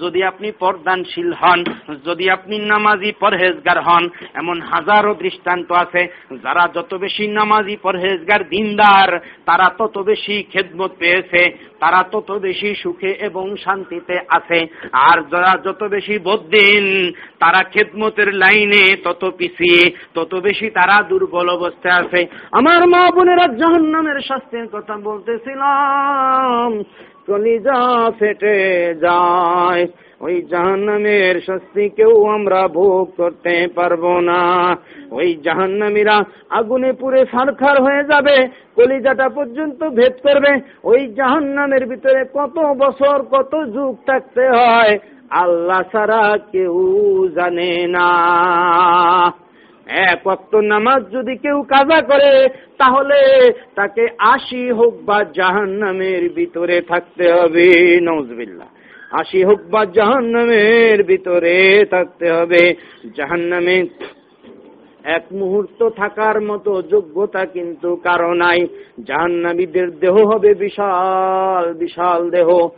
যদি 0.00 0.22
আপনি 0.22 0.52
পর্দানশীল 0.52 1.32
হন, 1.32 1.64
যদি 2.04 2.30
আপনি 2.30 2.58
নামাজি 2.58 3.12
পরহেজগার 3.20 3.82
হন, 3.82 4.08
এমন 4.34 4.60
হাজারো 4.60 5.14
দৃষ্টান্ত 5.14 5.72
আছে, 5.72 6.08
যারা 6.42 6.68
যত 6.74 6.94
বেশি 6.94 7.28
নামাজি 7.28 7.76
পরহেজগার 7.76 8.48
দিনদার, 8.48 9.20
তারা 9.46 9.70
তত 9.78 9.98
বেশি 9.98 10.42
খেদমত 10.42 10.90
পেয়েছে, 10.98 11.70
তারা 11.80 12.04
তত 12.12 12.32
বেশি 12.32 12.74
সুখে 12.74 13.10
এবং 13.10 13.56
শান্তিতে 13.56 14.20
আছে, 14.30 14.66
আর 14.92 15.22
যারা 15.22 15.58
যত 15.64 15.84
বেশি 15.84 16.18
বদিন 16.18 17.12
তারা 17.38 17.62
খেদমতের 17.62 18.34
লাইনে 18.34 18.96
তত 19.04 19.24
পিছিয়ে, 19.38 19.90
তত 20.14 20.34
বেশি 20.34 20.70
তারা 20.70 21.02
দুর্বল 21.02 21.48
অবস্থায় 21.48 22.04
আছে। 22.04 22.26
আমার 22.52 22.88
মা 22.88 23.10
বোনেরা 23.10 23.46
জাহান্নামের 23.46 24.20
শাস্তির 24.20 24.68
কথা 24.72 24.96
বলতেছিলাম। 24.96 26.82
কলিজা 27.26 28.10
ফেটে 28.18 28.56
যায়। 29.00 29.86
ওই 30.20 30.42
জাহান্নামের 30.42 31.34
শাস্তি 31.46 31.88
কেউ 31.88 32.26
আমরা 32.26 32.68
ভোগ 32.68 33.04
করতে 33.16 33.68
পারব 33.74 34.04
না। 34.18 34.40
ওই 35.10 35.28
জাহান্নামীরা 35.44 36.16
আগুনে 36.50 36.92
পুরে 36.92 37.24
সারখার 37.32 37.76
হয়ে 37.82 38.02
যাবে, 38.04 38.36
কলিজাটা 38.74 39.28
পর্যন্ত 39.28 39.80
ভেদ 39.84 40.14
করবে। 40.22 40.52
ওই 40.84 41.00
জাহান্নামের 41.08 41.86
ভিতরে 41.86 42.24
কত 42.34 42.56
বছর, 42.82 43.16
কত 43.22 43.52
যুগ 43.74 43.94
থাকতে 44.06 44.44
হয়, 44.48 44.98
আল্লাহ 45.30 45.80
ছাড়া 45.92 46.38
কেউ 46.52 46.76
জানে 47.34 47.86
না। 47.86 48.10
এক 49.86 50.26
অক্ত 50.26 50.54
নামাজ 50.54 51.12
যদি 51.12 51.36
কেউ 51.36 51.62
কাজা 51.62 52.02
করে, 52.02 52.48
তাহলে 52.78 53.50
তাকে 53.74 54.08
আশি 54.18 54.70
হোক 54.70 54.94
বা 55.04 55.24
জাহান 55.34 55.68
নামের 55.68 56.32
ভিতরে 56.32 56.80
থাকতে 56.80 57.32
হবে। 57.32 58.00
নজবিল্লা 58.02 58.66
আশি 59.10 59.44
হোক 59.44 59.60
বা 59.70 59.84
জাহান 59.84 60.24
নামের 60.24 61.04
ভিতরে 61.04 61.84
থাকতে 61.90 62.30
হবে। 62.30 62.74
জাহান 63.16 63.40
নামে 63.40 63.86
এক 65.04 65.22
মুহূর্ত 65.32 65.88
থাকার 65.88 66.42
মতো 66.42 66.82
যোগ্যতা 66.82 67.44
কিন্তু 67.44 67.96
কারও 67.96 68.34
নাই। 68.34 68.66
জাহান্নামীদের 69.06 69.98
দেহ 69.98 70.14
হবে 70.16 70.54
বিশাল 70.54 71.74
বিশাল 71.74 72.30
দেহ। 72.30 72.68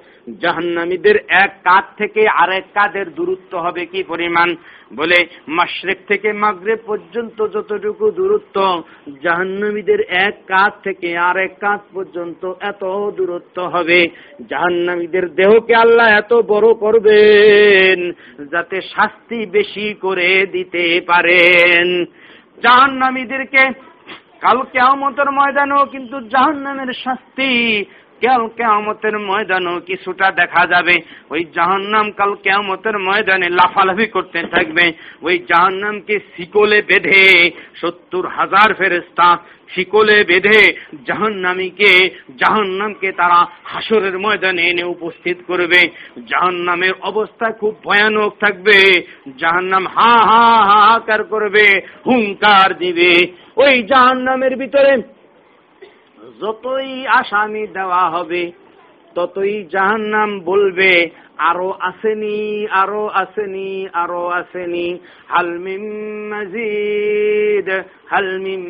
জাহান্নামীদের 0.40 1.16
এক 1.16 1.50
কাঁধ 1.64 1.84
থেকে 1.98 2.28
আরেক 2.28 2.64
কাঁধের 2.74 3.14
দূরত্ব 3.14 3.58
হবে 3.58 3.86
কি 3.86 4.02
পরিমাণ? 4.02 4.56
বলে 4.96 5.26
মাসরেক 5.48 5.98
থেকে 6.08 6.32
মাগরে 6.32 6.76
পর্যন্ত 6.76 7.46
যতটুকু 7.48 8.10
দূরত্ব, 8.10 8.82
জাহান্নামীদের 9.22 10.00
এক 10.00 10.34
কাঁধ 10.46 10.72
থেকে 10.84 11.18
আরেক 11.18 11.58
কাঁধ 11.58 11.80
পর্যন্ত 11.94 12.52
এত 12.60 12.84
দূরত্ব 13.16 13.62
হবে। 13.62 14.06
জাহান্নামীদের 14.48 15.34
দেহকে 15.34 15.74
আল্লাহ 15.74 16.08
এত 16.08 16.34
বড় 16.34 16.74
করবেন 16.74 18.12
যাতে 18.50 18.80
শাস্তি 18.80 19.46
বেশি 19.46 19.94
করে 19.94 20.46
দিতে 20.46 21.00
পারেন। 21.06 22.04
জাহান্নামীদেরকে 22.62 23.70
কাল 24.40 24.62
কেমতের 24.72 25.30
ময়দানেও 25.30 25.84
কিন্তু 25.84 26.20
জাহান্নামের 26.20 26.92
শাস্তি 27.04 27.84
কাল 28.22 28.48
কেমতের 28.48 29.18
ময়দানও 29.18 29.80
কিছুটা 29.80 30.30
দেখা 30.30 30.66
যাবে। 30.66 30.94
ওই 31.30 31.44
জাহান্নাম 31.54 32.10
কাল 32.10 32.34
কেমতের 32.34 32.98
ময়দানে 32.98 33.48
লাফালাফি 33.48 34.06
করতে 34.06 34.42
থাকবে। 34.42 34.92
ওই 35.22 35.38
জাহান্নামকে 35.38 36.18
শিকলে 36.36 36.82
বেঁধে 36.82 37.50
সত্তর 37.80 38.28
হাজার 38.28 38.74
ফেরেস্তা 38.74 39.38
শিকলে 39.74 40.24
বেঁধে 40.24 40.74
জাহান্নামীকে, 41.06 42.10
জাহান্নামকে 42.38 43.12
তারা 43.12 43.46
হাসরের 43.64 44.18
ময়দানে 44.18 44.62
এনে 44.62 44.84
উপস্থিত 44.84 45.38
করবে। 45.46 45.88
জাহান্নামের 46.28 46.92
অবস্থা 47.00 47.52
খুব 47.52 47.74
ভয়ানক 47.84 48.32
থাকবে। 48.40 49.02
জাহান্নাম 49.38 49.86
হা 49.86 50.12
হা 50.24 50.64
হাহাকার 50.64 51.24
করবে, 51.24 51.80
হুঙ্কার 52.06 52.78
দিবে। 52.78 53.32
ওই 53.56 53.82
জাহান্নামের 53.82 54.56
ভিতরে 54.56 55.15
যতই 56.40 57.06
আসামি 57.06 57.66
দেওয়া 57.66 58.10
হবে, 58.10 58.52
ততই 59.14 59.64
জাহান্নাম 59.64 60.40
বলবে, 60.40 61.10
আরও 61.38 61.74
আসেনি 61.80 62.66
আরও 62.70 63.06
আসেনি 63.08 63.88
আরও 63.92 64.26
আসেনি। 64.26 64.98
হালমিম 65.28 65.84
মজিদ 66.32 67.70
হালমিম 68.06 68.64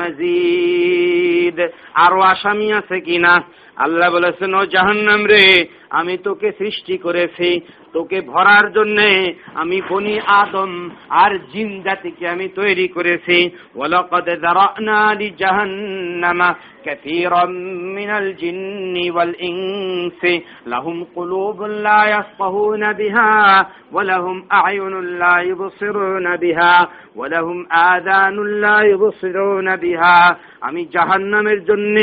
মজিদ। 0.00 1.68
আরও 1.94 2.20
আসামি 2.20 2.72
আছে 2.72 3.00
কিনা? 3.00 3.42
আল্লাহ 3.76 4.10
বলেছেন, 4.10 4.54
ও 4.54 4.66
জাহান্নাম 4.66 5.26
রে, 5.26 5.66
আমি 5.90 6.16
তোকে 6.16 6.52
সৃষ্টি 6.58 6.98
করেছি। 6.98 7.60
তোকে 7.92 8.20
ভরার 8.20 8.72
জন্যে 8.72 9.34
আমি 9.54 9.80
বনি 9.88 10.20
আদম 10.26 10.90
আর 11.08 11.38
জিন 11.52 11.82
জাতিকে 11.82 12.28
আমি 12.28 12.48
তৈরি 12.48 12.88
করেছি। 12.88 13.50
ওয়ালাকাদ 13.74 14.26
যারানা 14.26 15.14
লি 15.14 15.30
জাহান্নামা 15.38 16.54
কাসীরাম 16.84 17.50
মিনাল 17.94 18.34
জিন্নি 18.34 19.10
ওয়াল 19.10 19.34
ইনসি। 19.38 20.40
লাহুম 20.66 21.04
কুলুবুন 21.14 21.70
লা 21.70 22.06
ইয়াফকাহুনা 22.06 22.92
বিহা 22.92 23.64
ওয়া 23.92 24.04
লাহুম 24.04 24.42
আ'য়ুনুন 24.48 25.04
লা 25.04 25.42
ইবসিরুনা 25.42 26.36
বিহা। 26.36 26.86
ওয়ালাহুম 27.16 27.58
আদানুল্লাহ 27.70 28.82
ইবসিরুনা 28.84 29.76
বিহা। 29.76 30.34
আমি 30.60 30.84
জাহান্নামের 30.84 31.64
জন্য 31.64 31.96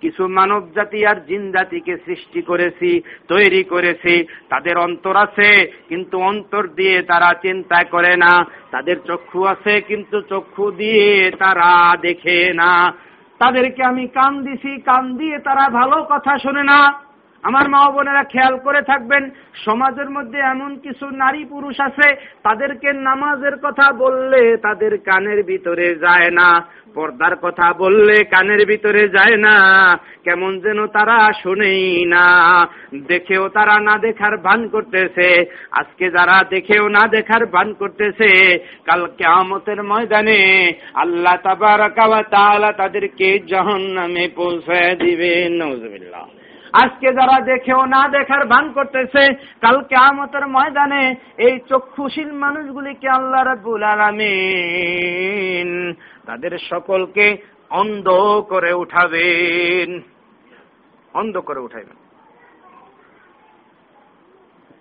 কিছু 0.00 0.28
মানব 0.28 0.62
জাতি 0.74 1.06
আর 1.06 1.16
জিন 1.28 1.52
জাতিকে 1.52 1.96
সৃষ্টি 1.96 2.42
করেছি, 2.42 3.02
তৈরি 3.28 3.64
করেছি। 3.64 4.14
তাদের 4.48 4.76
অন্তর 4.78 5.16
আছে, 5.16 5.50
কিন্তু 5.88 6.18
অন্তর 6.18 6.66
দিয়ে 6.66 7.02
তারা 7.02 7.34
চিন্তা 7.42 7.84
করে 7.90 8.16
না। 8.16 8.32
তাদের 8.70 8.96
চক্ষু 9.06 9.44
আছে, 9.44 9.80
কিন্তু 9.80 10.20
চক্ষু 10.20 10.70
দিয়ে 10.70 11.30
তারা 11.30 11.96
দেখে 12.02 12.52
না। 12.54 12.92
তাদেরকে 13.38 13.82
আমি 13.84 14.06
কান 14.06 14.42
দিছি, 14.42 14.80
কান 14.82 15.16
দিয়ে 15.16 15.38
তারা 15.38 15.68
ভালো 15.68 15.96
কথা 16.10 16.38
শোনে 16.38 16.62
না। 16.62 16.80
আমার 17.42 17.66
মা 17.72 17.80
বোনেরা 17.94 18.24
খেয়াল 18.32 18.54
করে 18.66 18.80
থাকবেন, 18.90 19.22
সমাজের 19.64 20.08
মধ্যে 20.16 20.38
এমন 20.54 20.70
কিছু 20.84 21.06
নারী 21.22 21.42
পুরুষ 21.52 21.76
আছে, 21.88 22.08
তাদেরকে 22.46 22.88
নামাজের 23.08 23.56
কথা 23.64 23.86
বললে 24.02 24.42
তাদের 24.66 24.92
কানের 25.08 25.40
ভিতরে 25.50 25.88
যায় 26.04 26.30
না, 26.30 26.48
পর্দার 26.94 27.34
কথা 27.44 27.66
বললে 27.82 28.16
কানের 28.24 28.62
ভিতরে 28.70 29.02
যায় 29.16 29.36
না, 29.46 29.56
কেমন 30.26 30.52
যেন 30.64 30.78
তারা 30.86 31.18
শোনেই 31.42 32.04
না, 32.14 32.24
দেখেও 33.10 33.44
তারা 33.48 33.76
না 33.88 33.94
দেখার 34.06 34.34
ভান 34.46 34.60
করতেছে, 34.74 35.28
আজকে 35.80 36.06
যারা 36.16 36.36
দেখেও 36.54 36.84
না 36.96 37.02
দেখার 37.16 37.42
ভান 37.54 37.68
করতেছে, 37.80 38.30
কাল 38.88 39.02
কেয়ামতের 39.18 39.80
ময়দানে 39.90 40.40
আল্লাহ 40.94 41.36
তাবারাকা 41.46 42.04
ওয়া 42.08 42.22
তাআলা 42.34 42.70
তাদেরকে 42.72 43.28
জাহান্নামে 43.52 44.24
পৌঁছায় 44.38 44.94
দিবেন 45.02 45.50
নাউজুবিল্লাহ। 45.60 46.24
আজকে 46.72 47.12
যারা 47.12 47.40
দেখেও 47.40 47.84
না 47.84 48.08
দেখার 48.08 48.46
ভান 48.46 48.72
করতেছে 48.72 49.34
কালকে 49.60 49.96
আমতের 49.96 50.46
ময়দানে 50.46 51.14
এই 51.38 51.58
চক্ষুশীল 51.68 52.32
মানুষগুলিকে 52.32 53.08
আল্লাহ 53.08 53.42
রাবুল 53.42 53.82
আলামিন 53.82 55.94
তাদের 56.26 56.58
সকলকে 56.58 57.36
অন্ধ 57.70 58.08
করে 58.48 58.72
উঠাবেন। 58.72 60.02
অন্ধ 61.14 61.38
করে 61.38 61.60
উঠাইবেন। 61.60 61.96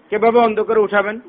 কীভাবে 0.09 0.39
অন্ধ 0.39 0.59
করে 0.59 0.79
উঠাবেন? 0.79 1.19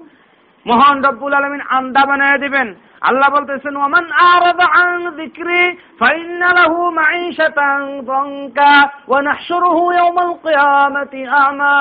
মহান 0.66 0.96
রব্বুল 1.05 1.35
আলমিন 1.35 1.62
আন্দা 1.79 2.03
বানায় 2.09 2.38
দিবেন। 2.38 2.68
আল্লাহ 3.09 3.29
বলতেছেন 3.37 3.75
ওমান 3.77 4.07
আরাদা 4.33 4.66
আন 4.83 5.03
যিকরি 5.18 5.62
ফাইন্না 6.01 6.48
লাহু 6.59 6.79
মাঈশাতান 7.01 7.81
দঙ্কা 8.11 8.72
ওয়া 9.09 9.20
নাহশুরুহু 9.29 9.83
ইয়াওমাল 9.92 10.35
কিয়ামাতি 10.44 11.20
আমা। 11.46 11.75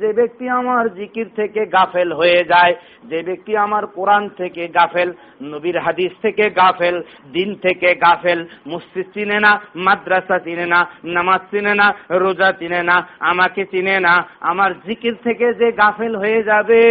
যে 0.00 0.12
ব্যক্তি 0.12 0.48
আমার 0.48 0.94
জিকির 0.94 1.28
থেকে 1.36 1.66
গাফেল 1.66 2.12
হয়ে 2.12 2.44
যায়, 2.44 2.74
যে 3.04 3.22
ব্যক্তি 3.22 3.56
আমার 3.56 3.86
কোরআন 3.86 4.28
থেকে 4.28 4.68
গাফেল, 4.68 5.12
নবীর 5.42 5.78
হাদিস 5.78 6.12
থেকে 6.22 6.50
গাফেল, 6.50 7.02
দিন 7.32 7.54
থেকে 7.54 7.94
গাফেল, 7.94 8.46
মসজিদ 8.66 9.06
চিনে 9.14 9.38
না, 9.40 9.60
মাদ্রাসা 9.74 10.38
চিনে 10.38 10.66
না, 10.66 10.86
নামাজ 11.04 11.40
চিনে 11.50 11.74
না, 11.74 11.94
রোজা 12.10 12.52
চিনে 12.52 12.82
না, 12.82 13.08
আমাকে 13.20 13.64
চিনে 13.64 14.00
না, 14.00 14.28
আমার 14.40 14.70
জিকির 14.86 15.14
থেকে 15.24 15.54
যে 15.54 15.72
গাফেল 15.72 16.16
হয়ে 16.16 16.42
যাবে, 16.42 16.82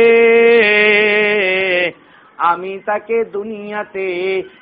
আমি 2.38 2.80
তাকে 2.86 3.26
দুনিয়াতে 3.26 4.06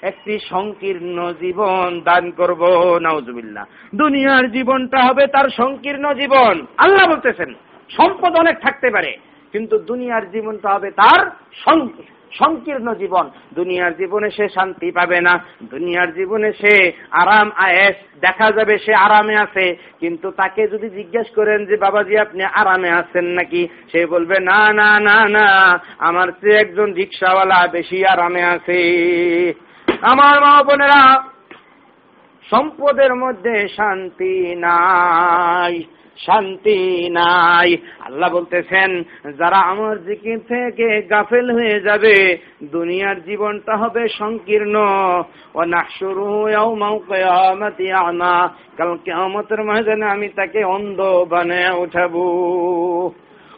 একটি 0.01 0.39
সংকীর্ণ 0.49 1.33
জীবন 1.33 2.01
দান 2.05 2.31
করব, 2.31 2.61
নাউজুবিল্লাহ। 3.01 3.65
দুনিয়ার 3.95 4.51
জীবনটা 4.51 4.99
হবে 5.01 5.27
তার 5.27 5.49
সংকীর্ণ 5.49 6.13
জীবন। 6.13 6.65
আল্লাহ 6.77 7.09
বলতেছেন 7.09 7.53
সম্পদ 7.89 8.33
অনেক 8.43 8.55
থাকতে 8.65 8.87
পারে, 8.95 9.11
কিন্তু 9.53 9.75
দুনিয়ার 9.89 10.25
জীবনটা 10.33 10.69
হবে 10.75 10.89
তার 11.01 11.21
সংকীর্ণ 12.37 12.87
জীবন। 13.01 13.25
দুনিয়ার 13.59 13.93
জীবনে 13.99 14.29
সে 14.37 14.45
শান্তি 14.55 14.87
পাবে 14.97 15.19
না, 15.27 15.33
দুনিয়ার 15.73 16.09
জীবনে 16.17 16.49
সে 16.61 16.73
আরাম 17.21 17.47
আয়েস 17.65 17.95
দেখা 18.25 18.47
যাবে 18.57 18.75
সে 18.85 18.93
আরামে 19.05 19.35
আছে, 19.45 19.65
কিন্তু 20.01 20.27
তাকে 20.39 20.61
যদি 20.73 20.87
জিজ্ঞেস 20.97 21.27
করেন 21.37 21.59
যে, 21.69 21.75
বাবাজি, 21.83 22.15
আপনি 22.25 22.43
আরামে 22.61 22.89
আছেন 22.99 23.25
নাকি? 23.37 23.61
সে 23.91 24.01
বলবে, 24.13 24.37
না 24.49 24.61
না 24.79 24.89
না 25.07 25.17
না, 25.35 25.47
আমার 26.07 26.27
চেয়ে 26.39 26.61
একজন 26.63 26.89
রিক্সাওয়ালা 26.99 27.59
বেশি 27.77 27.97
আরামে 28.13 28.43
আছে। 28.55 28.79
আমার 30.11 30.35
মা 30.43 30.53
বোনেরা 30.67 31.01
সম্পদের 32.49 33.15
মধ্যে 33.15 33.67
শান্তি 33.67 34.55
নাই 34.55 35.83
শান্তি 36.25 37.09
নাই। 37.09 37.77
আল্লাহ 37.99 38.33
বলতেছেন, 38.33 39.03
যারা 39.37 39.57
আমার 39.57 40.05
জিকির 40.05 40.39
থেকে 40.39 41.01
গাফেল 41.01 41.51
হয়ে 41.51 41.81
যাবে, 41.81 42.37
দুনিয়ার 42.63 43.23
জীবনটা 43.23 43.77
হবে 43.77 44.07
সংকীর্ণ। 44.09 44.75
ও 45.55 45.63
নাহশুরু 45.63 46.47
ইয়াউমাল 46.47 46.99
কিয়ামাতি 46.99 47.91
আমা 47.91 48.49
কাল 48.77 48.97
কিয়ামতের 49.03 49.63
ময়দানে 49.63 50.05
আমি 50.05 50.27
তাকে 50.29 50.63
অন্ধ 50.63 51.01
বানায় 51.29 51.71
উঠাবো। 51.83 52.25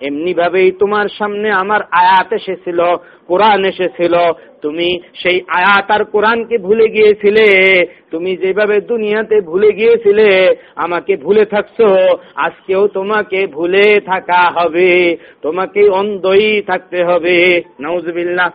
এমনি 0.00 0.34
ভাবেই 0.34 0.70
তোমার 0.70 1.06
সামনে 1.18 1.50
আমার 1.50 1.80
আয়াত 1.82 2.32
এসেছিল, 2.32 2.96
কোরআন 3.26 3.64
এসেছিল। 3.64 4.14
তুমি 4.62 5.00
সেই 5.14 5.40
আয়াত 5.48 5.90
আর 5.90 6.04
কোরআনকে 6.04 6.58
ভুলে 6.58 6.88
গিয়েছিলে। 6.88 7.80
তুমি 8.10 8.36
যেভাবে 8.36 8.80
দুনিয়াতে 8.80 9.40
ভুলে 9.40 9.72
গিয়েছিলে, 9.72 10.54
আমাকে 10.76 11.16
ভুলে 11.16 11.44
থাকছো। 11.44 12.18
আজকেও 12.36 12.88
তোমাকে 12.88 13.46
ভুলে 13.46 14.00
থাকা 14.00 14.60
হবে। 14.60 15.16
তোমাকে 15.42 15.88
অন্ধই 15.88 16.62
থাকতে 16.62 17.04
হবে। 17.04 17.62
নাউজুবিল্লাহ। 17.80 18.50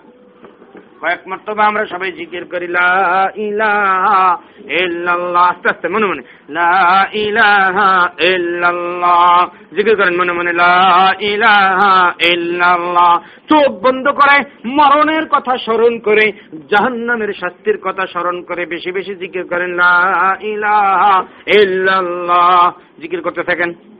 কয়েক 1.05 1.27
মর্তবা 1.27 1.65
আমরা 1.65 1.85
সবাই 1.85 2.11
জিকির 2.11 2.45
করি, 2.45 2.67
লা 2.67 3.31
ইলাহা 3.35 4.37
ইল্লাল্লাহ। 4.59 5.43
আস্তে 5.43 5.69
আস্তে, 5.69 5.87
মনে 5.87 6.05
মনে। 6.05 6.21
লা 6.49 7.07
ইলাহা 7.13 8.09
ইল্লাল্লাহ। 8.19 9.47
জিকির 9.75 9.95
করেন 9.95 10.17
মনে 10.17 10.31
মনে, 10.31 10.53
লা 10.53 11.13
ইলাহা 11.19 12.13
ইল্লাল্লাহ। 12.33 13.17
চোখ 13.53 13.71
বন্ধ 13.71 14.07
করে 14.09 14.43
মরণের 14.65 15.25
কথা 15.29 15.57
স্মরণ 15.57 15.99
করে, 15.99 16.31
জাহান্নামের 16.53 17.33
শাস্তির 17.33 17.77
কথা 17.77 18.07
স্মরণ 18.07 18.41
করে 18.41 18.65
বেশি 18.65 18.91
বেশি 18.91 19.15
জিকির 19.15 19.43
করেন, 19.43 19.69
লা 19.69 20.37
ইলাহা 20.41 21.23
ইল্লাল্লাহ। 21.47 22.71
জিকির 23.01 23.21
করতে 23.21 23.43
থাকেন। 23.43 23.94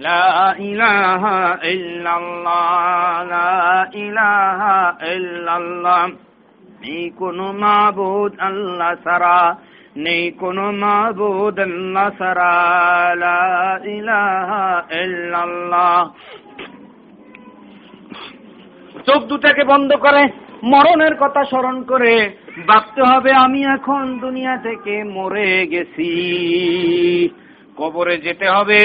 لا 0.00 0.56
إله 0.60 1.22
إلا 1.64 2.12
الله 2.16 3.24
لا 3.26 3.90
إله 3.94 4.60
إلا 5.06 5.54
الله 5.56 6.04
নেই 6.82 7.04
কোনো 7.18 7.46
মাবুদ 7.62 8.32
আল্লাহ 8.40 8.92
সারা 9.04 9.38
নেই 9.96 10.24
কোনো 10.40 10.66
মাবুদ 10.82 11.56
আল্লাহ 11.60 12.08
সারা 12.18 12.54
লা 13.16 13.40
ইলাহা 13.90 14.64
ইল্লাল্লাহ 14.98 15.96
চোখ 19.06 19.20
দুটাকে 19.28 19.62
বন্ধ 19.64 19.90
করে 19.96 20.22
মরণের 20.62 21.14
কথা 21.14 21.42
স্মরণ 21.44 21.76
করে 21.82 22.14
ভাবতে 22.68 23.00
হবে 23.02 23.30
আমি 23.36 23.60
এখন 23.76 24.04
দুনিয়া 24.20 24.54
থেকে 24.56 24.94
মরে 25.16 25.50
গেছি 25.66 26.12
কবরে 27.77 28.17
যেতে 28.17 28.49
হবে। 28.49 28.81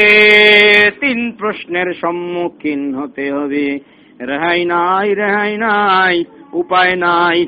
তিন 1.01 1.33
প্রশ্নের 1.33 1.95
সম্মুখীন 2.01 2.95
হতে 2.95 3.33
হবে। 3.33 3.79
রেহাই 4.21 4.65
নাই 4.65 5.15
রেহাই 5.15 5.57
নাই, 5.57 6.25
উপায় 6.53 6.97
নাই। 6.97 7.47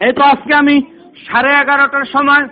এই 0.00 0.12
তো 0.12 0.22
আজকে 0.22 0.54
আমি 0.54 0.82
সাড়ে 1.26 1.50
এগারোটার 1.50 2.04
সময়, 2.04 2.48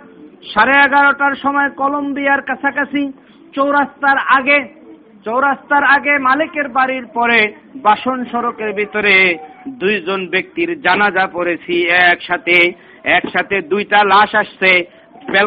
সাড়ে 0.53 0.73
এগারোটার 0.85 1.35
সময় 1.35 1.69
কলম্বিয়ার 1.69 2.41
কাছাকাছি, 2.41 3.11
চৌরাস্তার 3.55 4.17
আগে 4.17 4.81
চৌরাস্তার 5.25 5.83
আগে 5.83 6.17
মালিকের 6.17 6.67
বাড়ির 6.67 7.05
পরে 7.05 7.53
বাসন 7.75 8.25
সড়কের 8.25 8.73
ভিতরে 8.73 9.37
দুইজন 9.67 10.27
ব্যক্তির 10.27 10.81
জানাজা 10.81 11.27
পড়েছি 11.27 11.87
একসাথে। 11.89 12.71
একসাথে 13.03 13.61
দুইটা 13.61 14.03
লাশ 14.03 14.35
আসছে। 14.35 15.00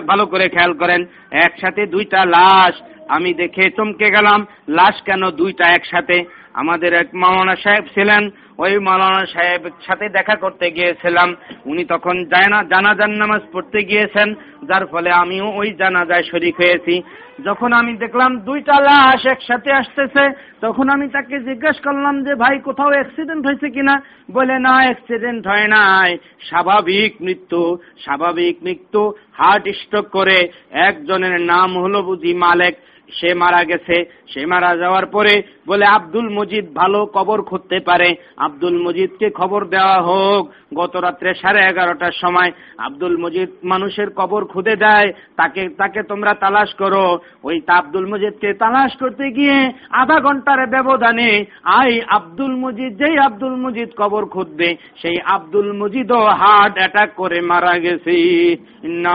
ভালো 0.07 0.27
করে 0.27 0.49
খেয়াল 0.49 0.73
করেন। 0.73 1.07
একসাথে 1.31 1.87
দুইটা 1.87 2.25
লাশ, 2.25 2.75
আমি 3.09 3.35
দেখে 3.35 3.71
চমকে 3.71 4.11
গেলাম। 4.11 4.47
লাশ 4.69 5.03
কেন 5.03 5.31
দুইটা 5.31 5.65
একসাথে? 5.69 6.25
আমাদের 6.55 6.95
এক 6.95 7.07
মাওলানা 7.15 7.57
সাহেব 7.57 7.85
ছিলেন, 7.85 8.31
ওই 8.59 8.79
মাওলানা 8.79 9.27
সাহেবের 9.27 9.71
সাথে 9.87 10.09
দেখা 10.09 10.35
করতে 10.35 10.71
গিয়েছিলাম। 10.71 11.37
উনি 11.67 11.85
তখন 11.85 12.25
জানা 12.25 12.63
জানাজান 12.63 13.11
নামাজ 13.11 13.41
পড়তে 13.53 13.83
গিয়েছেন, 13.83 14.35
যার 14.65 14.87
ফলে 14.87 15.11
আমিও 15.11 15.53
ওই 15.57 15.71
জানাজায় 15.71 16.23
শরিক 16.23 16.55
হয়েছি। 16.57 17.03
যখন 17.45 17.73
আমি 17.73 17.97
দেখলাম 17.97 18.39
দুইটা 18.39 18.81
লাশ 18.81 19.27
একসাথে 19.27 19.73
আসতেছে, 19.73 20.31
তখন 20.61 20.89
আমি 20.89 21.09
তাকে 21.09 21.41
জিজ্ঞেস 21.41 21.81
করলাম 21.81 22.25
যে, 22.25 22.35
ভাই, 22.35 22.59
কোথাও 22.59 22.91
অ্যাক্সিডেন্ট 22.91 23.47
হয়েছে 23.47 23.71
কিনা? 23.71 24.03
বলে, 24.31 24.59
না 24.59 24.75
অ্যাক্সিডেন্ট 24.75 25.47
হয় 25.47 25.69
নাই। 25.69 26.19
স্বাভাবিক 26.49 27.15
মৃত্যু 27.21 27.79
স্বাভাবিক 28.05 28.59
মৃত্যু। 28.63 29.13
হার্ট 29.33 29.69
স্ট্রোক 29.69 30.09
করে 30.09 30.49
একজনের 30.71 31.41
নাম 31.41 31.79
হলো 31.79 32.03
বুঝি 32.03 32.35
মালেক। 32.35 32.77
সে 33.09 33.35
মারা 33.35 33.65
গেছে, 33.65 34.05
সে 34.29 34.47
মারা 34.47 34.77
যাওয়ার 34.77 35.07
পরে 35.07 35.43
বলে, 35.67 35.85
আব্দুল 35.87 36.29
মজিদ 36.31 36.65
ভালো 36.75 37.07
কবর 37.07 37.43
খুঁজতে 37.43 37.79
পারে। 37.81 38.15
আব্দুল 38.37 38.83
মজিদকে 38.83 39.31
খবর 39.31 39.65
দেওয়া 39.65 40.03
হোক। 40.03 40.43
গত 40.75 40.97
রাত্রে 40.97 41.35
সাড়ে 41.35 41.61
এগারোটার 41.65 42.13
সময় 42.13 42.51
আব্দুল 42.79 43.17
মজিদ 43.17 43.51
মানুষের 43.65 44.09
কবর 44.11 44.45
খুঁজে 44.45 44.77
দেয়, 44.77 45.13
তাকে 45.37 45.63
তাকে 45.69 46.03
তোমরা 46.03 46.33
তালাশ 46.35 46.75
করো। 46.75 47.19
ওই 47.43 47.57
আব্দুল 47.69 48.07
মজিদকে 48.07 48.53
তালাশ 48.55 48.93
করতে 48.97 49.31
গিয়ে 49.31 49.59
আধা 49.91 50.19
ঘণ্টার 50.21 50.67
ব্যবধানে 50.67 51.31
আই 51.65 52.01
আব্দুল 52.09 52.55
মজিদ, 52.57 52.93
যেই 52.99 53.17
আব্দুল 53.19 53.57
মজিদ 53.57 53.91
কবর 53.97 54.25
খুঁজবে, 54.27 54.77
সেই 55.03 55.17
আব্দুল 55.27 55.73
মজিদও 55.73 56.23
হার্ট 56.41 56.75
অ্যাটাক 56.79 57.11
করে 57.17 57.41
মারা 57.41 57.75
গেছে। 57.79 58.15
ইন্না 58.85 59.15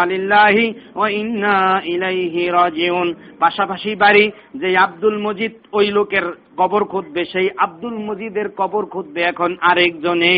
ও 0.96 1.08
ইন্না 1.22 1.56
ইলাইহি 1.86 2.44
রাজিউন। 2.48 3.14
পাশাপাশি 3.40 3.79
বাড়ি 3.96 4.32
যে 4.56 4.78
আব্দুল 4.78 5.18
মজিদ, 5.18 5.52
ওই 5.74 5.88
লোকের 5.88 6.26
কবর 6.58 6.84
খুঁজবে 6.84 7.22
সেই 7.26 7.50
আব্দুল 7.58 7.96
মজিদের 7.98 8.48
কবর 8.58 8.86
খুঁজবে 8.86 9.22
এখন 9.22 9.56
আরেকজনে। 9.62 10.36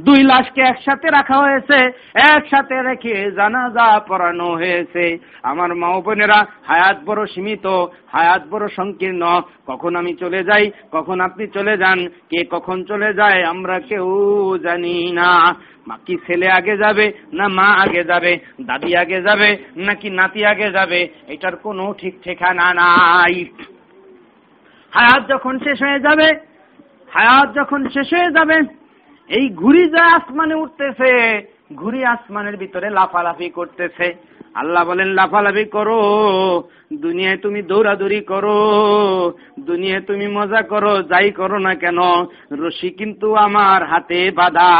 দুই 0.00 0.22
লাশকে 0.22 0.60
একসাথে 0.60 1.08
রাখা 1.10 1.36
হয়েছে, 1.36 1.78
একসাথে 2.14 2.82
রেখে 2.82 3.30
জানাজা 3.30 4.00
পড়ানো 4.08 4.44
হয়েছে। 4.44 5.18
আমার 5.42 5.74
মা 5.74 6.00
বোনেরা, 6.00 6.46
হায়াত 6.66 6.98
বড় 7.06 7.26
সীমিত, 7.26 7.66
হায়াত 8.08 8.42
বড় 8.50 8.68
সংকীর্ণ। 8.68 9.40
কখন 9.66 9.96
আমি 9.96 10.14
চলে 10.14 10.44
যাই, 10.44 10.70
কখন 10.92 11.20
আপনি 11.20 11.46
চলে 11.46 11.76
যান, 11.76 12.08
কে 12.08 12.44
কখন 12.50 12.84
চলে 12.84 13.14
যায় 13.14 13.42
আমরা 13.44 13.78
কেউ 13.78 14.08
জানি 14.62 15.12
না। 15.12 15.56
মা 15.88 15.98
কি 16.06 16.16
ছেলে 16.26 16.50
আগে 16.50 16.76
যাবে, 16.76 17.12
না 17.32 17.48
মা 17.48 17.62
আগে 17.62 18.04
যাবে, 18.04 18.38
দাদি 18.62 18.96
আগে 18.96 19.22
যাবে, 19.22 19.56
নাকি 19.76 20.10
নাতি 20.10 20.44
আগে 20.44 20.70
যাবে, 20.72 21.08
এটার 21.28 21.56
কোনো 21.56 21.94
ঠিক 21.98 22.14
ঠিকানা 22.22 22.74
নাই। 22.74 23.44
হায়াত 24.92 25.28
যখন 25.28 25.58
শেষ 25.58 25.82
হয়ে 25.82 26.00
যাবে, 26.00 26.28
হায়াত 27.12 27.54
যখন 27.54 27.88
শেষ 27.88 28.14
হয়ে 28.14 28.30
যাবে 28.30 28.83
এই 29.28 29.48
ঘুড়ি 29.48 29.90
যা 29.90 30.04
আসমানে 30.16 30.54
উঠতেছে, 30.54 31.12
ঘুড়ি 31.74 32.04
আসমানের 32.04 32.56
ভিতরে 32.56 32.90
লাফালাফি 32.90 33.48
করতেছে। 33.50 34.34
আল্লাহ 34.54 34.84
বলেন, 34.84 35.08
লাফালাফি 35.08 35.64
করো, 35.64 36.00
দুনিয়ায় 36.92 37.36
তুমি 37.36 37.62
দৌড়াদৌড়ি 37.62 38.20
করো, 38.20 38.58
দুনিয়ায় 39.60 40.00
তুমি 40.00 40.26
মজা 40.26 40.62
করো, 40.62 41.02
যাই 41.02 41.30
করো 41.30 41.58
না 41.58 41.74
কেন, 41.74 41.98
রশি 42.52 42.90
কিন্তু 42.90 43.34
আমার 43.34 43.84
হাতে 43.84 44.30
বাধা। 44.30 44.70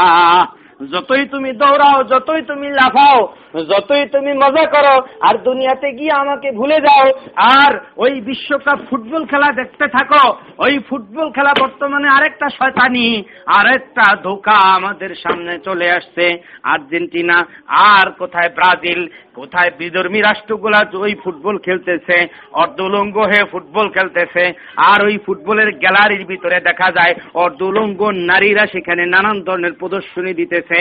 যতই 0.79 1.25
তুমি 1.25 1.51
দৌড়াও, 1.53 2.03
যতই 2.03 2.41
তুমি 2.41 2.67
লাফাও, 2.69 3.33
যতই 3.71 4.05
তুমি 4.05 4.33
মজা 4.33 4.65
করো, 4.65 4.95
আর 5.21 5.35
দুনিয়াতে 5.37 5.91
গিয়ে 5.91 6.11
আমাকে 6.11 6.51
ভুলে 6.51 6.75
যাও, 6.75 7.05
আর 7.37 7.79
ওই 7.97 8.21
বিশ্বকাপ 8.21 8.79
ফুটবল 8.89 9.25
খেলা 9.25 9.51
দেখতে 9.51 9.87
থাকো, 9.87 10.37
ওই 10.57 10.79
ফুটবল 10.79 11.31
খেলা 11.31 11.53
বর্তমানে 11.59 12.07
আরেকটা 12.07 12.47
শয়তানি, 12.49 13.23
আরেকটা 13.45 14.15
ধোকা 14.23 14.51
আমাদের 14.51 15.15
সামনে 15.15 15.59
চলে 15.59 15.91
আসছে, 15.91 16.25
আর্জেন্টিনা, 16.63 17.45
আর 17.69 18.11
কোথায় 18.11 18.49
ব্রাজিল 18.49 19.07
কোথায় 19.37 19.71
বিধর্মী 19.79 20.19
রাষ্ট্রগুলা 20.21 20.79
ওই 21.05 21.13
ফুটবল 21.23 21.55
খেলতেছে, 21.65 22.17
অর্ধলঙ্গ 22.63 23.15
হয়ে 23.29 23.43
ফুটবল 23.51 23.87
খেলতেছে, 23.95 24.43
আর 24.91 24.99
ওই 25.07 25.15
ফুটবলের 25.25 25.69
গ্যালারির 25.83 26.23
ভিতরে 26.31 26.57
দেখা 26.69 26.89
যায় 26.97 27.13
অর্ধলঙ্গ 27.43 28.01
নারীরা 28.31 28.63
সেখানে 28.73 29.03
নানান 29.13 29.37
ধরনের 29.47 29.73
প্রদর্শনী 29.81 30.33
দিতেছে। 30.41 30.79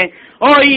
ওই 0.52 0.68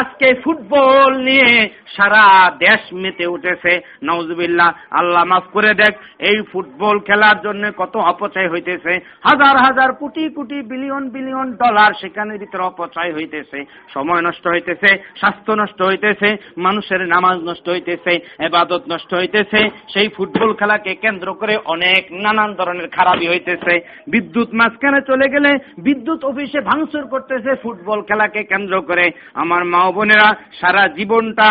আজকে 0.00 0.28
ফুটবল 0.44 1.12
নিয়ে 1.28 1.50
সারা 1.94 2.24
দেশ 2.64 2.82
মেতে 3.02 3.26
উঠেছে। 3.34 3.72
নওজুবিল্লাহ 4.08 4.70
আল্লাহ 4.98 5.24
মাফ 5.30 5.46
করে 5.54 5.72
দেখ, 5.82 5.92
এই 6.28 6.38
ফুটবল 6.52 6.96
খেলার 7.08 7.38
জন্য 7.46 7.62
কত 7.80 7.94
অপচয় 8.12 8.48
হইতেছে। 8.52 8.92
হাজার 9.28 9.56
হাজার 9.66 9.90
crore 10.00 10.24
crore 10.36 10.58
billion 10.70 11.04
billion 11.14 11.48
dollar 11.62 11.90
সেখানে 12.00 12.32
ভিতরে 12.42 12.62
অপচয় 12.70 13.12
হইতেছে। 13.16 13.58
সময় 13.94 14.22
নষ্ট 14.28 14.44
হইতেছে, 14.54 14.90
স্বাস্থ্য 15.20 15.52
নষ্ট 15.62 15.78
হইতেছে, 15.88 16.28
মানুষের 16.66 17.02
নামাজ 17.14 17.36
নষ্ট 17.48 17.66
হইতেছে, 17.68 18.12
এবাদত 18.46 18.82
নষ্ট 18.92 19.10
হইতেছে, 19.14 19.60
সেই 19.92 20.08
ফুটবল 20.16 20.50
খেলাকে 20.60 20.92
কেন্দ্র 21.04 21.28
করে 21.40 21.54
অনেক 21.74 22.02
নানান 22.24 22.50
ধরনের 22.54 22.88
খারাপই 22.96 23.30
হইতেছে। 23.32 23.74
বিদ্যুৎ 24.12 24.50
মাঝখানে 24.60 25.00
চলে 25.10 25.26
গেলে 25.34 25.50
বিদ্যুৎ 25.78 26.20
অফিসে 26.24 26.60
ভাঙচুর 26.60 27.04
করতেছে 27.06 27.50
ফুটবল 27.62 28.00
খেলাকে 28.08 28.40
কেন্দ্র 28.52 28.74
করে। 28.88 29.06
আমার 29.34 29.62
মা 29.72 29.80
বোনেরা, 29.96 30.28
সারা 30.60 30.84
জীবনটা 30.98 31.50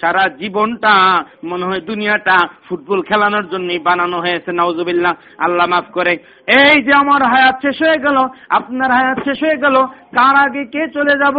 সারা 0.00 0.24
জীবনটা, 0.40 0.94
মনে 1.50 1.64
হয় 1.66 1.82
দুনিয়াটা 1.90 2.36
ফুটবল 2.68 3.00
খেলানোর 3.08 3.46
জন্যই 3.52 3.80
বানানো 3.88 4.16
হয়েছে 4.20 4.50
নওজুবিল্লাহ 4.52 5.14
আল্লাহ 5.38 5.66
মাফ 5.72 5.86
করে। 5.92 6.14
এই 6.60 6.76
যে 6.86 6.92
আমার 7.02 7.22
হায়াত 7.32 7.56
শেষ 7.64 7.78
হয়ে 7.82 7.98
গেল, 8.06 8.18
আপনার 8.58 8.90
হায়াত 8.98 9.18
শেষ 9.26 9.38
হয়ে 9.44 9.62
গেল, 9.64 9.76
কার 10.16 10.34
আগে 10.44 10.62
কে 10.74 10.82
চলে 10.96 11.14
যাব? 11.22 11.38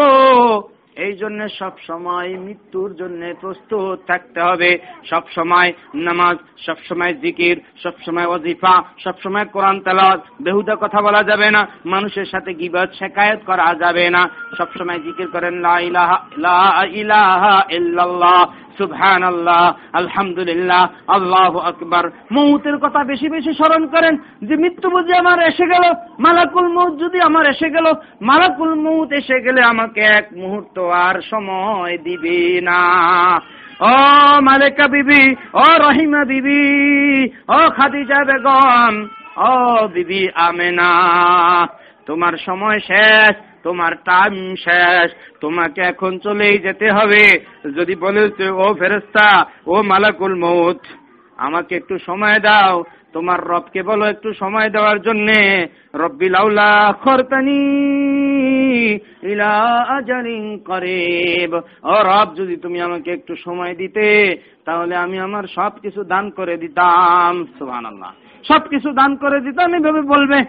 এই 0.96 1.14
জন্য 1.14 1.50
সব 1.50 1.72
সময় 1.88 2.38
মৃত্যুর 2.38 2.96
জন্য 2.96 3.34
প্রস্তুত 3.42 4.00
থাকতে 4.08 4.42
হবে। 4.42 4.78
সব 5.10 5.22
সময় 5.36 5.74
নামাজ, 5.96 6.38
সব 6.66 6.76
সময় 6.90 7.14
জিকির, 7.14 7.62
সব 7.84 7.92
সময় 8.06 8.26
ওজিফা 8.26 8.84
সব 9.04 9.14
সময় 9.24 9.46
কোরআন 9.46 9.80
তালাত 9.80 10.24
বেহুদা 10.42 10.76
কথা 10.76 11.02
বলা 11.02 11.24
যাবে 11.24 11.52
না। 11.52 11.68
মানুষের 11.86 12.26
সাথে 12.26 12.54
গিবাদ 12.54 12.90
শেখায়ত 13.00 13.40
করা 13.46 13.76
যাবে 13.80 14.10
না। 14.10 14.30
সব 14.58 14.68
সময় 14.80 15.00
জিকির 15.00 15.28
করেন, 15.28 15.54
লা 15.54 15.80
ইলাহা 15.80 16.86
ইলাহা 16.86 17.66
ইল্লাল্লাহ। 17.70 18.54
সুবহান 18.78 19.24
আল্লাহ 19.24 19.74
আলহামদুলিল্লাহ, 19.94 20.90
আল্লাহ 21.08 21.58
আকবার। 21.58 22.10
মৌতের 22.32 22.78
কথা 22.78 23.04
বেশি 23.04 23.30
বেশি 23.30 23.54
স্মরণ 23.54 23.88
করেন, 23.88 24.18
যে 24.42 24.56
মৃত্যু 24.56 24.90
বুঝি 24.90 25.14
আমার 25.18 25.40
এসে 25.40 25.66
গেল, 25.66 25.94
মালাকুল 26.20 26.68
মৌত 26.74 27.00
যদি 27.00 27.20
আমার 27.22 27.46
এসে 27.50 27.70
গেল, 27.70 27.86
মালাকুল 28.22 28.76
মৌত 28.76 29.12
এসে 29.12 29.42
গেলে 29.42 29.62
আমাকে 29.62 30.02
এক 30.02 30.28
মুহূর্ত 30.34 30.80
আর 30.80 31.22
সময় 31.22 31.98
দিবে 31.98 32.62
না। 32.62 32.82
ও 33.82 33.94
মালেকা 34.42 34.88
বিবি, 34.88 35.36
ও 35.54 35.64
রহিমা 35.80 36.26
বিবি, 36.26 36.64
ও 37.50 37.70
খাদিজা 37.70 38.20
বেগম, 38.26 38.94
ও 39.38 39.88
বিবি 39.88 40.28
আমেনা। 40.36 40.92
তোমার 42.06 42.34
সময় 42.46 42.80
শেষ 42.80 43.53
তোমার 43.64 43.96
টাইম 43.96 44.56
শেষ। 44.56 45.12
তোমাকে 45.42 45.82
এখন 45.82 46.20
চলেই 46.20 46.58
যেতে 46.58 46.92
হবে। 46.92 47.46
যদি 47.78 47.96
বলে 47.96 48.50
ও 48.50 48.74
ফেরেস্তা 48.74 49.46
ও 49.68 49.82
মালাকুল 49.82 50.36
মৌত 50.36 50.80
আমাকে 51.38 51.76
একটু 51.76 51.98
সময় 52.06 52.40
দাও। 52.40 52.84
তোমার 53.14 53.48
রবকে 53.48 53.84
বলো 53.84 54.06
একটু 54.06 54.34
সময় 54.34 54.70
দেওয়ার 54.70 55.02
জন্যে। 55.02 55.68
রব্বি 55.96 56.30
লাউলা 56.30 56.94
খরতানি 56.94 57.60
ইলা 59.24 59.84
করিব। 60.66 61.54
ও 61.84 61.94
রব, 62.04 62.36
যদি 62.36 62.58
তুমি 62.58 62.82
আমাকে 62.82 63.12
একটু 63.12 63.36
সময় 63.36 63.76
দিতে, 63.76 64.36
তাহলে 64.66 64.96
আমি 64.96 65.20
আমার 65.20 65.44
সব 65.56 65.72
কিছু 65.82 66.04
দান 66.04 66.30
করে 66.30 66.58
দিতাম। 66.58 67.46
সুবহানাল্লাহ। 67.46 68.14
সবকিছু 68.50 68.90
দান 69.00 69.12
করে 69.24 69.38
দিতাম 69.46 69.70
এইভাবে 69.78 70.02
বলবে, 70.14 70.40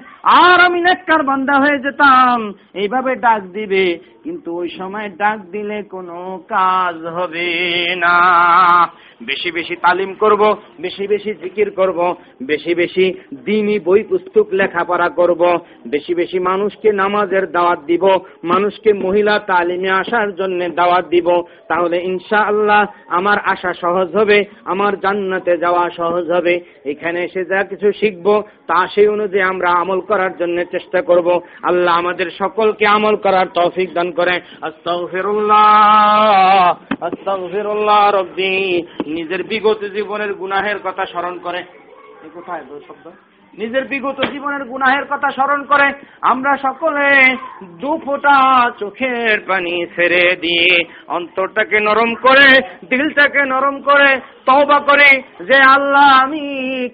আর 0.42 0.58
আমি 0.66 0.78
নেককার 0.86 1.22
বান্দা 1.30 1.54
হয়ে 1.62 1.82
যেতাম। 1.84 2.38
এইভাবে 2.82 3.12
ডাক 3.24 3.42
দিবে, 3.56 3.84
কিন্তু 4.24 4.50
ওই 4.60 4.68
সময় 4.78 5.08
ডাক 5.22 5.38
দিলে 5.54 5.78
কোনো 5.94 6.18
কাজ 6.54 6.96
হবে 7.16 7.48
না। 8.04 8.16
বেশি 9.28 9.50
বেশি 9.58 9.74
তালিম 9.84 10.10
করব, 10.22 10.42
বেশি 10.84 11.04
বেশি 11.12 11.30
জিকির 11.42 11.68
করব, 11.70 11.98
বেশি 12.50 12.72
বেশি 12.74 13.06
দিনই 13.46 13.78
বই 13.86 14.02
পুস্তক 14.10 14.46
লেখাপড়া 14.60 15.08
করব, 15.18 15.42
বেশি 15.94 16.12
বেশি 16.20 16.38
মানুষকে 16.50 16.88
নামাজের 17.02 17.44
দাওয়াত 17.56 17.80
দিব, 17.90 18.04
মানুষকে 18.52 18.90
মহিলা 19.04 19.34
তালিমে 19.50 19.90
আসার 20.00 20.28
জন্য 20.36 20.60
দাওয়াত 20.80 21.04
দিব। 21.14 21.28
তাহলে 21.70 21.96
ইনশা 22.10 22.40
আল্লাহ 22.50 22.82
আমার 23.18 23.38
আশা 23.52 23.72
সহজ 23.82 24.08
হবে, 24.16 24.38
আমার 24.72 24.92
জান্নাতে 25.04 25.52
যাওয়া 25.64 25.84
সহজ 25.98 26.26
হবে। 26.36 26.54
এখানে 26.92 27.18
এসে 27.24 27.42
যা 27.52 27.60
কিছু 27.70 27.83
শিখব, 27.92 28.42
তা 28.66 28.86
সেই 28.86 29.08
অনুযায়ী 29.08 29.42
আমরা 29.42 29.70
আমল 29.70 30.00
করার 30.00 30.36
জন্য 30.36 30.64
চেষ্টা 30.64 31.02
করব। 31.02 31.40
আল্লাহ 31.62 31.98
আমাদের 31.98 32.30
সকলকে 32.30 32.86
আমল 32.86 33.16
করার 33.16 33.46
তৌফিক 33.54 33.92
দান 33.92 34.10
করে 34.10 34.40
আস্তাগফিরুল্লাহ 34.62 37.04
আস্তাগফিরুল্লাহ 37.04 38.22
নিজের 39.06 39.44
বিগত 39.44 39.84
জীবনের 39.84 40.34
গুনাহের 40.34 40.76
কথা 40.84 41.06
স্মরণ 41.06 41.38
করে 41.38 41.62
কোথায়? 42.34 42.62
শব্দ? 42.88 43.10
নিজের 43.58 43.84
বিগত 43.84 44.20
জীবনের 44.32 44.64
গুনাহের 44.64 45.04
কথা 45.04 45.30
স্মরণ 45.30 45.64
করে, 45.64 45.92
আমরা 46.20 46.56
সকলে 46.56 47.36
দু 47.62 47.98
ফোঁটা 48.04 48.70
চোখের 48.78 49.40
পানি 49.40 49.86
ছেড়ে 49.86 50.36
দিয়ে 50.36 50.84
অন্তরটাকে 51.08 51.80
নরম 51.80 52.14
করে, 52.14 52.60
দিলটাকে 52.88 53.44
নরম 53.44 53.80
করে, 53.80 54.20
তওবা 54.46 54.78
করে 54.78 55.22
যে, 55.44 55.56
আল্লাহ, 55.56 56.24
আমি 56.24 56.44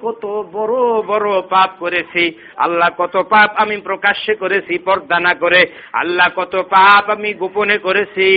কত 0.03 0.27
বড় 0.53 1.03
বড় 1.03 1.43
পাপ 1.43 1.71
করেছি। 1.79 2.39
আল্লাহ, 2.57 2.89
কত 2.99 3.17
পাপ 3.17 3.51
আমি 3.57 3.77
প্রকাশ্যে 3.77 4.35
করেছি, 4.35 4.79
পর্দা 4.79 5.21
না 5.21 5.35
করে। 5.35 5.65
আল্লাহ, 5.93 6.29
কত 6.37 6.57
পাপ 6.57 7.11
আমি 7.11 7.35
গোপনে 7.35 7.79
করেছি। 7.79 8.29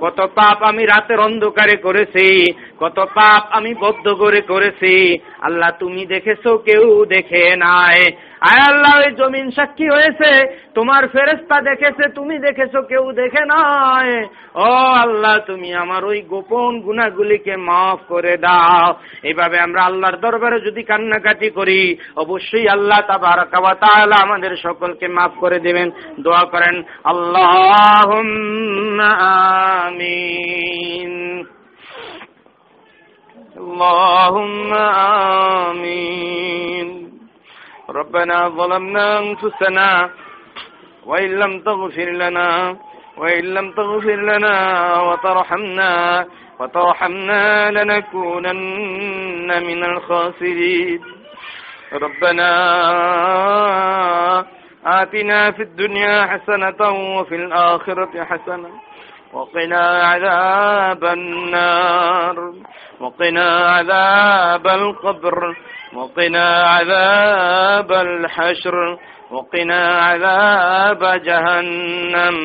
কত 0.00 0.20
পাপ 0.20 0.62
আমি 0.62 0.84
রাতের 0.84 1.20
অন্ধকারে 1.20 1.76
করেছি। 1.76 2.52
কত 2.78 2.98
পাপ 3.14 3.42
আমি 3.50 3.74
বদ্ধ 3.74 4.08
করে 4.08 4.40
করেছি। 4.40 5.18
আল্লাহ, 5.40 5.70
তুমি 5.78 6.06
দেখেছ, 6.06 6.48
কেউ 6.48 7.04
দেখে 7.04 7.47
নাই 7.63 7.99
আয় 8.41 8.61
আল্লাহ 8.69 8.93
ওই 8.97 9.11
জমিন 9.19 9.47
সাক্ষী 9.51 9.87
হয়েছে 9.89 10.31
তোমার 10.73 11.03
ফেরেস্তা 11.07 11.57
দেখেছে 11.61 12.03
তুমি 12.15 12.35
দেখেছো 12.37 12.79
কেউ 12.81 13.03
দেখে 13.11 13.43
নাই 13.45 14.09
ও 14.59 14.67
আল্লাহ 14.95 15.35
তুমি 15.47 15.69
আমার 15.73 16.01
ওই 16.05 16.19
গোপন 16.29 16.71
গুণাগুলিকে 16.81 17.55
মাফ 17.59 17.99
করে 18.07 18.35
দাও 18.37 18.87
এইভাবে 19.23 19.57
আমরা 19.59 19.81
আল্লাহর 19.83 20.17
দরবারে 20.17 20.57
যদি 20.59 20.81
কান্নাকাটি 20.83 21.49
করি 21.49 21.79
অবশ্যই 22.15 22.65
আল্লাহ 22.67 22.99
তাবারাকা 23.01 23.57
ওয়া 23.61 23.75
তাআলা 23.75 24.15
আমাদের 24.21 24.53
সকলকে 24.57 25.05
মাফ 25.07 25.33
করে 25.39 25.57
দিবেন 25.59 25.87
দোয়া 26.19 26.43
করেন 26.45 26.75
আল্লাহ 27.03 28.09
আমিন 29.81 31.13
اللهم 33.55 34.73
آمين 35.73 36.96
ربنا 37.90 38.48
ظلمنا 38.48 39.18
أنفسنا 39.18 40.10
وإن 41.06 41.38
لم 41.38 41.60
تغفر 41.60 42.10
لنا 42.10 42.76
وإن 43.16 43.44
لم 43.44 43.72
تغفر 43.72 44.16
لنا 44.16 44.56
وترحمنا 45.00 46.26
وترحمنا 46.60 47.70
لنكونن 47.70 49.62
من 49.62 49.84
الخاسرين. 49.84 51.00
ربنا 51.92 52.50
آتنا 54.86 55.50
في 55.50 55.62
الدنيا 55.62 56.26
حسنة 56.26 56.90
وفي 57.18 57.34
الآخرة 57.34 58.24
حسنة 58.24 58.70
وقنا 59.32 60.02
عذاب 60.02 61.04
النار. 61.04 62.52
وقنا 63.00 63.48
عذاب 63.70 64.66
القبر. 64.66 65.56
وقنا 65.94 66.62
عذاب 66.62 67.92
الحشر 67.92 68.98
وقنا 69.30 69.88
عذاب 69.98 71.22
جهنم. 71.22 72.36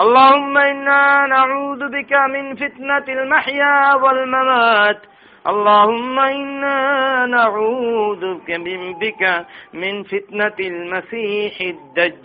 اللهم 0.00 0.58
إنا 0.58 1.26
نعوذ 1.26 1.88
بك 1.88 2.12
من 2.12 2.54
فتنة 2.56 3.06
المحيا 3.08 3.94
والممات 3.94 5.00
اللهم 5.48 6.18
إنا 6.18 7.26
نعوذ 7.26 8.34
بك 9.00 9.44
من 9.74 10.02
فتنة 10.02 10.54
المسيح 10.60 11.60
الدجال. 11.60 12.16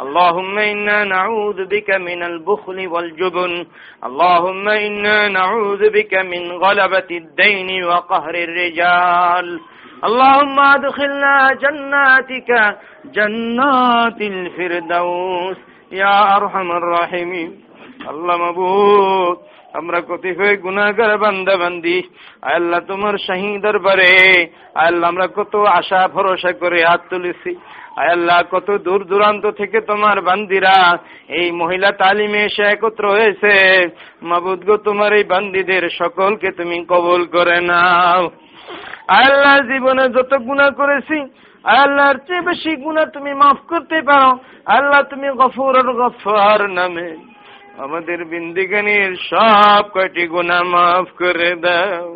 اللهم 0.00 0.58
إنا 0.58 1.04
نعوذ 1.04 1.64
بك 1.64 1.90
من 1.90 2.22
البخل 2.22 2.88
والجبن. 2.88 3.66
اللهم 4.04 4.68
إنا 4.68 5.28
نعوذ 5.28 5.90
بك 5.90 6.14
من 6.14 6.52
غلبة 6.52 7.10
الدين 7.10 7.84
وقهر 7.84 8.34
الرجال. 8.34 9.60
اللهم 10.04 10.60
أدخلنا 10.60 11.52
جناتك 11.52 12.76
جنات 13.04 14.20
الفردوس. 14.20 15.56
يا 15.92 16.36
أرحم 16.36 16.70
الراحمين. 16.70 17.67
আল্লাহ 18.06 18.36
মাবুদ, 18.38 19.38
আমরা 19.76 20.00
কতিপয় 20.08 20.56
গুনাহগার 20.56 21.18
বান্দা 21.18 21.56
বান্দি। 21.56 22.02
আল্লাহ 22.42 22.80
তোমার 22.80 23.14
শাহী 23.26 23.58
দরবারে 23.58 24.12
আল্লাহ 24.74 25.10
আমরা 25.10 25.26
কত 25.26 25.56
আশা, 25.56 26.08
ভরসা 26.08 26.52
করে 26.52 26.84
হাত 26.84 27.00
তুলেছি। 27.10 27.56
আল্লাহ 27.96 28.42
কত 28.50 28.68
দূর 28.76 29.04
দূরান্ত 29.04 29.46
থেকে 29.46 29.80
তোমার 29.80 30.20
বান্দিরা, 30.20 30.98
এই 31.28 31.52
মহিলা 31.52 31.92
তালিমে 31.92 32.44
এসে 32.44 32.62
একত্র 32.62 33.10
হয়েছে। 33.10 33.54
মাবুদ 34.22 34.60
গো, 34.66 34.76
তোমার 34.76 35.12
এই 35.12 35.24
বান্দিদের 35.24 35.88
সকলকে 35.98 36.48
তুমি 36.50 36.84
কবল 36.88 37.24
করে 37.24 37.60
নাও। 37.60 38.30
আল্লাহ, 39.08 39.58
জীবনে 39.72 40.08
যত 40.08 40.32
গুণা 40.34 40.70
করেছি 40.70 41.18
আল্লাহর 41.64 42.16
চেয়ে 42.16 42.40
বেশি 42.40 42.76
গুণা 42.76 43.04
তুমি 43.06 43.34
মাফ 43.34 43.58
করতে 43.68 44.02
পারো। 44.02 44.38
আল্লাহ, 44.66 45.02
তুমি 45.02 45.28
গফুর 45.28 45.92
গফার 46.00 46.70
নামে। 46.70 47.37
আমাদের 47.84 48.18
বিন্দিগানির 48.24 49.12
সব 49.30 49.82
কয়টি 49.94 50.24
গুণা 50.26 50.58
মাফ 50.72 51.06
করে 51.20 51.50
দাও। 51.64 52.08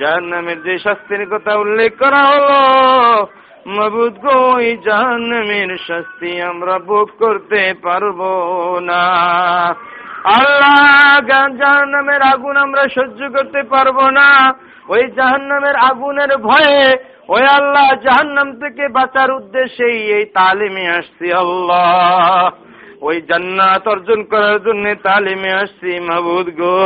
যার 0.00 0.22
নামের 0.22 0.58
যে 0.62 0.74
শাস্তির 0.78 1.22
কথা 1.32 1.52
উল্লেখ 1.56 1.92
করা 1.98 2.22
হলো, 2.30 2.60
মবুদ 3.68 4.14
গো 4.24 4.36
এই 4.58 4.74
জাহান্নামের 4.86 5.70
শাস্তি 5.88 6.30
আমরা 6.40 6.74
ভোগ 6.88 7.08
করতে 7.18 7.62
পারব 7.82 8.20
না। 8.90 9.02
আল্লাহ 10.38 11.20
জাহান্নামের 11.60 12.22
আগুন 12.32 12.56
আমরা 12.56 12.84
সহ্য 12.96 13.20
করতে 13.36 13.60
পারব 13.62 13.98
না। 14.18 14.28
ওই 14.88 15.02
জাহান্নামের 15.16 15.76
আগুনের 15.90 16.32
ভয়ে, 16.48 16.82
ওই 17.28 17.44
আল্লাহ 17.58 17.88
জাহান্নাম 18.06 18.48
থেকে 18.62 18.84
বাঁচার 18.88 19.28
উদ্দেশ্যেই 19.30 19.98
এই 20.16 20.24
তালিমে 20.38 20.84
আসছি 20.98 21.26
আল্লাহ। 21.42 22.50
ওই 23.02 23.16
জান্নাত 23.28 23.84
অর্জন 23.88 24.20
করার 24.32 24.58
জন্য 24.66 24.84
তালিমে 25.06 25.50
আসছি 25.62 25.90
মাবুদ 26.08 26.48
গো। 26.60 26.82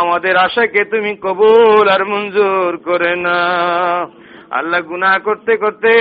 আমাদের 0.00 0.34
আশাকে 0.36 0.82
তুমি 0.92 1.12
কবুল 1.24 1.86
আর 1.94 2.02
মঞ্জুর 2.12 2.72
করে 2.88 3.12
না 3.26 3.38
আল্লাহ 4.58 4.80
গুনাহ 4.90 5.14
করতে 5.24 5.52
করতে 5.56 5.92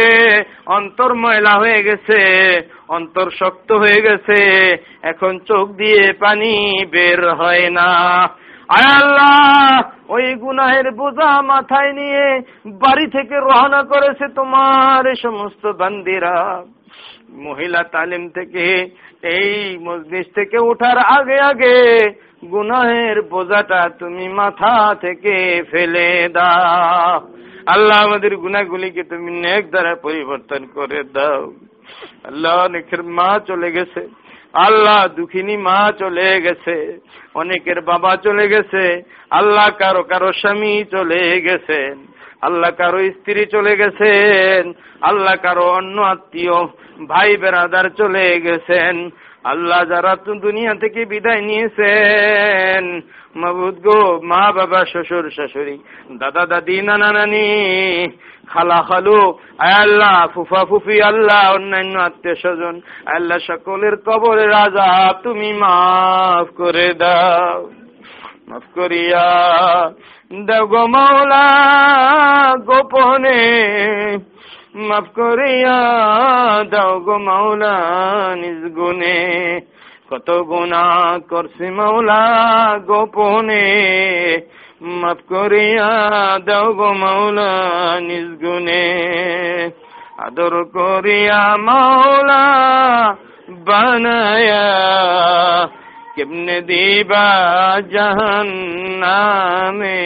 অন্তর 0.77 1.09
ময়লা 1.23 1.53
হয়ে 1.61 1.79
গেছে, 1.83 2.19
অন্তর 2.87 3.27
শক্ত 3.39 3.69
হয়ে 3.83 3.99
গেছে, 4.01 4.39
এখন 5.11 5.33
চোখ 5.49 5.65
দিয়ে 5.81 6.03
পানি 6.23 6.53
বের 6.93 7.21
হয় 7.35 7.67
না। 7.69 7.89
আয় 8.69 8.89
আল্লাহ, 9.01 9.35
ওই 10.15 10.25
গুনাহের 10.35 10.87
বোঝা 10.91 11.29
মাথায় 11.51 11.91
নিয়ে 11.93 12.25
বাড়ি 12.83 13.05
থেকে 13.07 13.35
রওনা 13.47 13.81
করেছে 13.91 14.25
তোমার 14.35 15.03
সমস্ত 15.23 15.63
বান্দিরা। 15.81 16.37
মহিলা 17.45 17.81
তালিম 17.95 18.23
থেকে 18.29 18.65
এই 19.25 19.77
মসজিদ 19.77 20.25
থেকে 20.35 20.57
ওঠার 20.57 20.97
আগে 20.97 21.39
আগে 21.39 22.09
গুনাহের 22.51 23.21
বোঝাটা 23.21 23.89
তুমি 23.99 24.27
মাথা 24.29 24.95
থেকে 24.95 25.63
ফেলে 25.71 26.29
দাও। 26.33 27.27
আল্লাহ 27.65 28.05
আমাদের 28.05 28.35
গুনাগুলিকে 28.35 29.03
তুমি 29.03 29.31
নেক 29.31 29.69
দ্বারা 29.69 29.95
পরিবর্তন 29.95 30.65
করে 30.65 31.03
দাও। 31.13 31.53
আল্লাহ 32.23 32.65
অনেকের 32.65 33.03
মা 33.03 33.39
চলে 33.47 33.71
গেছে। 33.71 34.07
আল্লাহ 34.53 35.07
দুঃখিনী 35.07 35.57
মা 35.57 35.91
চলে 35.99 36.41
গেছে। 36.41 36.99
অনেকের 37.35 37.81
বাবা 37.81 38.15
চলে 38.15 38.47
গেছে। 38.47 39.01
আল্লাহ 39.29 39.69
কারও 39.77 40.03
কারও 40.03 40.33
স্বামী 40.33 40.83
চলে 40.91 41.41
গেছেন। 41.41 42.14
আল্লাহ 42.47 42.71
কারও 42.77 42.99
স্ত্রী 43.17 43.43
চলে 43.45 43.73
গেছেন, 43.81 44.61
আল্লাহ 45.01 45.35
কারও 45.43 45.65
অন্য 45.79 45.97
আত্মীয়, 46.13 46.57
ভাই 47.07 47.29
বেরাদার 47.41 47.87
চলে 47.97 48.25
গেছেন। 48.39 48.95
আল্লাহ 49.43 49.81
যারা 49.91 50.13
দুনিয়া 50.45 50.73
থেকে 50.83 51.01
বিদায় 51.05 51.41
নিয়েছেন 51.41 52.83
গো, 53.85 54.01
মা 54.23 54.43
বাবা, 54.57 54.81
শ্বশুর 54.91 55.25
শাশুড়ি, 55.37 55.75
দাদা 56.19 56.43
দাদি, 56.45 56.77
নানা 56.81 57.09
নানি, 57.11 57.47
খালা 58.47 58.79
খালু 58.89 59.21
আল্লাহ, 59.81 60.15
ফুফা 60.33 60.61
ফুফি 60.69 60.97
আল্লাহ, 61.01 61.41
অন্যান্য 61.55 61.95
আত্মীয় 61.99 62.35
স্বজন, 62.35 62.75
আল্লাহ 63.15 63.39
সকলের 63.47 63.95
কবরের 64.07 64.49
রাজা 64.49 64.89
তুমি 65.23 65.49
মাফ 65.53 66.47
করে 66.57 66.87
দাও। 67.01 67.59
মাফ 68.47 68.65
করিয়া 68.75 69.27
গো 70.71 70.83
মাওলা 70.93 71.45
গোপনে 72.67 73.39
মাফ 74.87 75.05
করিয়া 75.17 75.77
দাও 76.71 76.93
গো 77.05 77.17
নিজ 78.41 78.61
গুনে 78.77 79.17
কত 80.09 80.29
গুণা 80.49 80.83
করছি 81.29 81.65
মাওলা 81.77 82.21
গোপনে। 82.89 83.65
মাফ 85.01 85.19
করিয়া 85.29 85.91
দাও 86.47 86.67
গো 86.73 86.89
নিজ 88.07 88.29
গুনে 88.43 88.85
আদর 90.25 90.53
করিয়া 90.75 91.41
মাওলা 91.67 92.43
বানায়া 93.65 94.65
কেমনে 96.15 96.61
দিবা 96.61 97.81
জাহান্নামে 97.93 99.97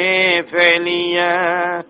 ফেলিয়া? 0.51 1.83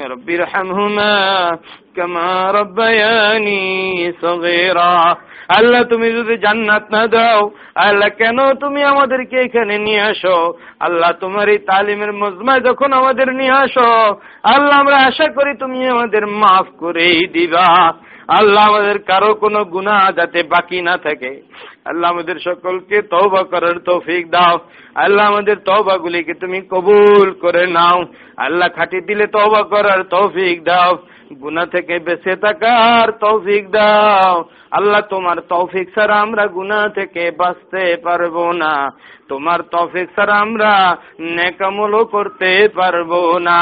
রব্বি 0.00 0.36
রহমহুমা 0.36 1.56
কামা 1.96 2.52
রব্বায়ানি 2.52 4.12
সগীরা। 4.20 5.16
আল্লাহ, 5.58 5.82
তুমি 5.82 6.12
যদি 6.12 6.36
জান্নাত 6.36 6.90
না 6.90 7.06
দাও, 7.06 7.50
আল্লাহ, 7.74 8.08
কেন 8.08 8.54
তুমি 8.54 8.82
আমাদেরকে 8.82 9.40
এখানে 9.40 9.78
নিয়ে 9.78 10.00
আসো? 10.00 10.54
আল্লাহ, 10.80 11.10
তোমার 11.20 11.48
এই 11.48 11.58
তালিমের 11.58 12.12
মজমা 12.12 12.58
যখন 12.58 12.92
আমাদের 12.92 13.34
নিয়ে 13.34 13.50
আসো, 13.50 14.16
আল্লাহ, 14.42 14.80
আমরা 14.80 14.96
আশা 14.96 15.32
করি 15.32 15.58
তুমি 15.58 15.88
আমাদের 15.88 16.26
মাফ 16.26 16.66
করেই 16.78 17.26
দিবা। 17.26 17.92
আল্লাহ 18.38 18.64
আমাদের 18.68 18.98
কারও 18.98 19.34
কোনো 19.34 19.64
গুণা 19.64 20.12
যাতে 20.16 20.42
বাকি 20.42 20.82
না 20.82 20.96
থাকে। 20.96 21.42
আল্লাহ 21.84 22.10
আমাদের 22.10 22.36
সকলকে 22.44 23.02
তওবা 23.02 23.42
করার 23.42 23.78
তৌফিক 23.78 24.30
দাও। 24.30 24.58
আল্লাহ 24.94 25.26
আমাদের 25.26 25.56
তওবাগুলিকে 25.56 26.34
তুমি 26.34 26.60
কবুল 26.60 27.28
করে 27.32 27.66
নাও। 27.66 27.98
আল্লাহ 28.36 28.68
খাটি 28.68 29.00
দিলে 29.00 29.26
তওবা 29.26 29.62
করার 29.62 30.02
তৌফিক 30.02 30.64
দাও। 30.64 30.92
গুনাহ 31.40 31.64
থেকে 31.64 31.98
বেঁচে 31.98 32.36
থাকার 32.36 33.12
তৌফিক 33.12 33.70
দাও। 33.70 34.44
আল্লাহ, 34.70 35.00
তোমার 35.00 35.36
তৌফিক 35.40 35.94
ছাড়া 35.94 36.20
আমরা 36.20 36.46
গুনাহ 36.46 36.88
থেকে 36.88 37.30
বাঁচতে 37.30 37.96
পারব 38.04 38.50
না। 38.50 38.90
তোমার 39.28 39.60
তৌফিক 39.60 40.08
ছাড়া 40.16 40.34
আমরা 40.34 40.96
নেকামলও 41.20 42.04
করতে 42.04 42.68
পারব 42.74 43.38
না। 43.38 43.60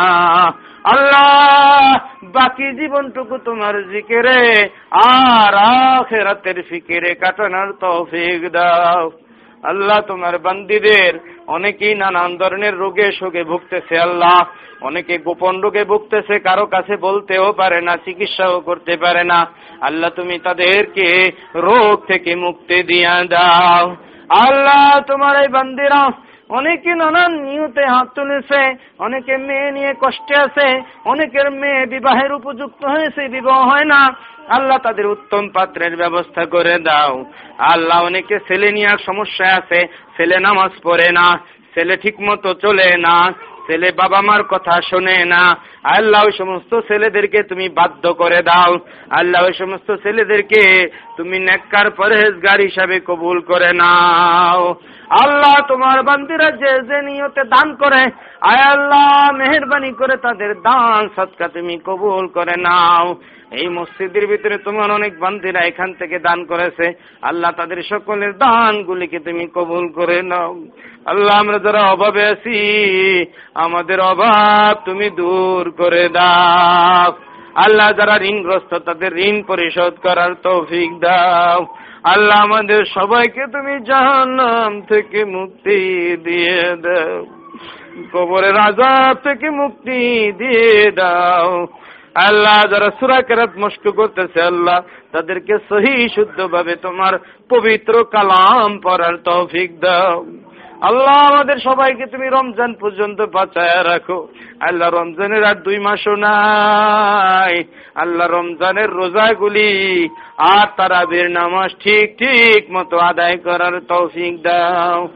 আল্লাহ, 0.84 1.94
বাকি 2.24 2.80
জীবনটুকু 2.80 3.38
তোমার 3.38 3.90
জিকেরে 3.90 4.68
আর 4.92 5.54
আখেরাতের 5.54 6.62
ফিকিরে 6.62 7.14
কাটানোর 7.14 7.72
তৌফিক 7.80 8.52
দাও। 8.52 9.10
আল্লাহ 9.62 10.00
তোমার 10.00 10.38
বান্দিদের 10.38 11.40
অনেকেই 11.46 11.94
নানান 11.94 12.36
ধরনের 12.36 12.76
রোগে 12.78 13.12
শোকে 13.12 13.44
ভুগতেছে, 13.44 13.98
আল্লাহ। 13.98 14.40
অনেকে 14.80 15.18
গোপন 15.18 15.60
রোগে 15.60 15.84
ভুগতেছে, 15.84 16.38
কারও 16.38 16.66
কাছে 16.66 16.96
বলতেও 16.96 17.52
পারে 17.52 17.80
না, 17.80 17.96
চিকিৎসাও 17.96 18.60
করতে 18.60 18.96
পারে 18.96 19.24
না। 19.24 19.46
আল্লাহ, 19.80 20.10
তুমি 20.10 20.38
তাদেরকে 20.38 21.30
রোগ 21.54 22.06
থেকে 22.06 22.36
মুক্তি 22.36 22.82
দিয়া 22.82 23.24
দাও। 23.24 23.96
আল্লাহ, 24.28 25.00
তোমার 25.06 25.42
এই 25.42 25.48
বান্দিরা 25.48 26.10
অনেকে 26.48 26.94
নানান 26.94 27.32
নিয়তে 27.42 27.84
হাত 27.86 28.08
তুলেছে, 28.14 28.74
অনেকে 28.98 29.36
মেয়ে 29.36 29.70
নিয়ে 29.70 29.94
কষ্টে 30.00 30.34
আছে, 30.36 30.82
অনেকের 31.04 31.50
মেয়ে 31.50 31.86
বিবাহের 31.86 32.32
উপযুক্ত 32.32 32.84
হয়েছে, 32.84 33.28
বিবাহ 33.28 33.70
হয় 33.70 33.84
না। 33.84 34.16
আল্লাহ 34.50 34.78
তাদের 34.78 35.06
উত্তম 35.06 35.48
পাত্রের 35.54 35.94
ব্যবস্থা 35.96 36.42
করে 36.44 36.74
দাও। 36.78 37.14
আল্লাহ 37.72 37.98
অনেকে 38.04 38.36
ছেলে 38.48 38.68
নিয়ে 38.72 38.90
সমস্যা 39.06 39.46
আছে, 39.56 39.80
ছেলে 40.16 40.36
নামাজ 40.40 40.72
পড়ে 40.82 41.08
না, 41.12 41.26
ছেলে 41.74 41.94
ঠিক 41.96 42.16
মতো 42.20 42.48
চলে 42.54 42.88
না, 42.98 43.16
ছেলে 43.66 43.88
বাবা 43.96 44.20
মার 44.20 44.42
কথা 44.42 44.74
শোনে 44.90 45.24
না। 45.24 45.42
আল্লাহ 45.84 46.20
ওই 46.24 46.32
সমস্ত 46.38 46.72
ছেলেদেরকে 46.88 47.42
তুমি 47.42 47.68
বাধ্য 47.68 48.04
করে 48.14 48.40
দাও। 48.42 48.72
আল্লাহ 49.10 49.40
ওই 49.44 49.54
সমস্ত 49.58 49.88
ছেলেদেরকে 50.02 50.62
তুমি 51.16 51.36
নেককার 51.38 51.90
পরহেজগার 51.90 52.58
হিসাবে 52.60 53.00
কবুল 53.00 53.38
করে 53.40 53.70
নাও। 53.72 54.74
আল্লাহ 55.10 55.54
তোমার 55.68 56.02
বান্দিরা 56.02 56.50
যে 56.50 56.72
যে 56.88 57.02
নিয়তে 57.02 57.42
দান 57.44 57.74
করে, 57.74 58.02
আয় 58.40 58.62
আল্লাহ, 58.62 59.32
মেহরবানি 59.32 59.92
করে 59.92 60.16
তাদের 60.16 60.54
দান 60.54 61.08
সৎকা 61.16 61.48
তুমি 61.48 61.78
কবুল 61.84 62.26
করে 62.26 62.54
নাও। 62.56 63.14
এই 63.50 63.68
মসজিদের 63.68 64.26
ভিতরে 64.26 64.58
তোমার 64.58 64.90
অনেক 64.90 65.20
বান্দিরা 65.20 65.60
এখান 65.60 65.92
থেকে 65.92 66.18
দান 66.18 66.44
করেছে। 66.44 66.92
আল্লাহ 67.22 67.50
তাদের 67.50 67.82
সকলের 67.82 68.32
দানগুলিকে 68.38 69.18
তুমি 69.18 69.46
কবুল 69.54 69.88
করে 69.88 70.22
নাও। 70.22 70.62
আল্লাহ, 71.06 71.40
আমরা 71.40 71.58
যারা 71.58 71.90
অভাবে 71.90 72.26
আছি, 72.26 72.58
আমাদের 73.54 74.00
অভাব 74.00 74.76
তুমি 74.84 75.10
দূর 75.10 75.70
করে 75.70 76.08
দাও। 76.08 77.12
আল্লাহ, 77.54 77.92
যারা 77.92 78.18
ঋণগ্রস্ত, 78.22 78.74
তাদের 78.74 79.18
ঋণ 79.18 79.42
পরিশোধ 79.42 79.94
করার 80.02 80.34
তৌফিক 80.34 81.00
দাও। 81.00 81.66
আল্লাহ 82.04 82.44
আমাদের 82.44 82.84
সবাইকে 82.84 83.46
তুমি 83.52 83.84
জাহান্নাম 83.84 84.80
থেকে 84.80 85.24
মুক্তি 85.24 85.78
দিয়ে 86.16 86.76
দাও। 86.76 87.26
কবরের 88.12 88.56
আজাব 88.56 89.14
থেকে 89.14 89.50
মুক্তি 89.50 90.32
দিয়ে 90.32 90.90
দাও। 90.90 91.66
আল্লাহ 92.14 92.60
যারা 92.70 92.90
সুরা 92.90 93.22
কেরাত 93.22 93.50
মস্ক 93.58 93.90
করতেছে, 93.90 94.42
আল্লাহ 94.42 94.80
তাদেরকে 95.12 95.58
সহি 95.68 96.08
শুদ্ধভাবে 96.08 96.76
তোমার 96.76 97.18
পবিত্র 97.48 98.04
কালাম 98.04 98.78
পড়ার 98.78 99.16
তৌফিক 99.16 99.80
দাও। 99.80 100.26
আল্লাহ 100.80 101.32
আমাদের 101.32 101.58
সবাইকে 101.64 102.06
তুমি 102.06 102.28
রমজান 102.28 102.74
পর্যন্ত 102.74 103.20
বাঁচায় 103.20 103.84
রাখো। 103.84 104.28
আল্লাহ 104.60 104.88
রমজানের 104.90 105.44
আর 105.44 105.54
দুই 105.54 105.78
মাসও 105.78 106.16
নাই। 106.16 107.64
আল্লাহ 107.94 108.28
রমজানের 108.28 108.90
রোজাগুলি 108.90 110.08
আর 110.38 110.66
তারাবির 110.76 111.30
নামাজ 111.30 111.70
ঠিক 111.80 112.16
ঠিক 112.18 112.70
মতো 112.70 112.98
আদায় 112.98 113.36
করার 113.36 113.80
তৌফিক 113.80 114.42
দাও। 114.42 115.08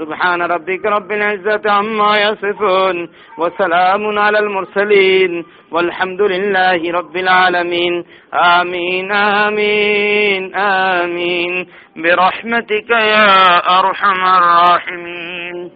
سبحان 0.00 0.42
ربك 0.42 0.84
رب 0.84 1.12
العزة 1.12 1.70
عما 1.70 2.14
يصفون 2.18 3.08
وسلام 3.38 4.18
على 4.18 4.38
المرسلين 4.38 5.44
والحمد 5.72 6.22
لله 6.22 6.92
رب 6.92 7.16
العالمين. 7.16 8.04
آمين 8.34 9.12
آمين 9.12 10.54
آمين. 10.54 11.66
برحمتك 11.96 12.90
يا 12.90 13.56
أرحم 13.80 14.20
الراحمين. 14.38 15.70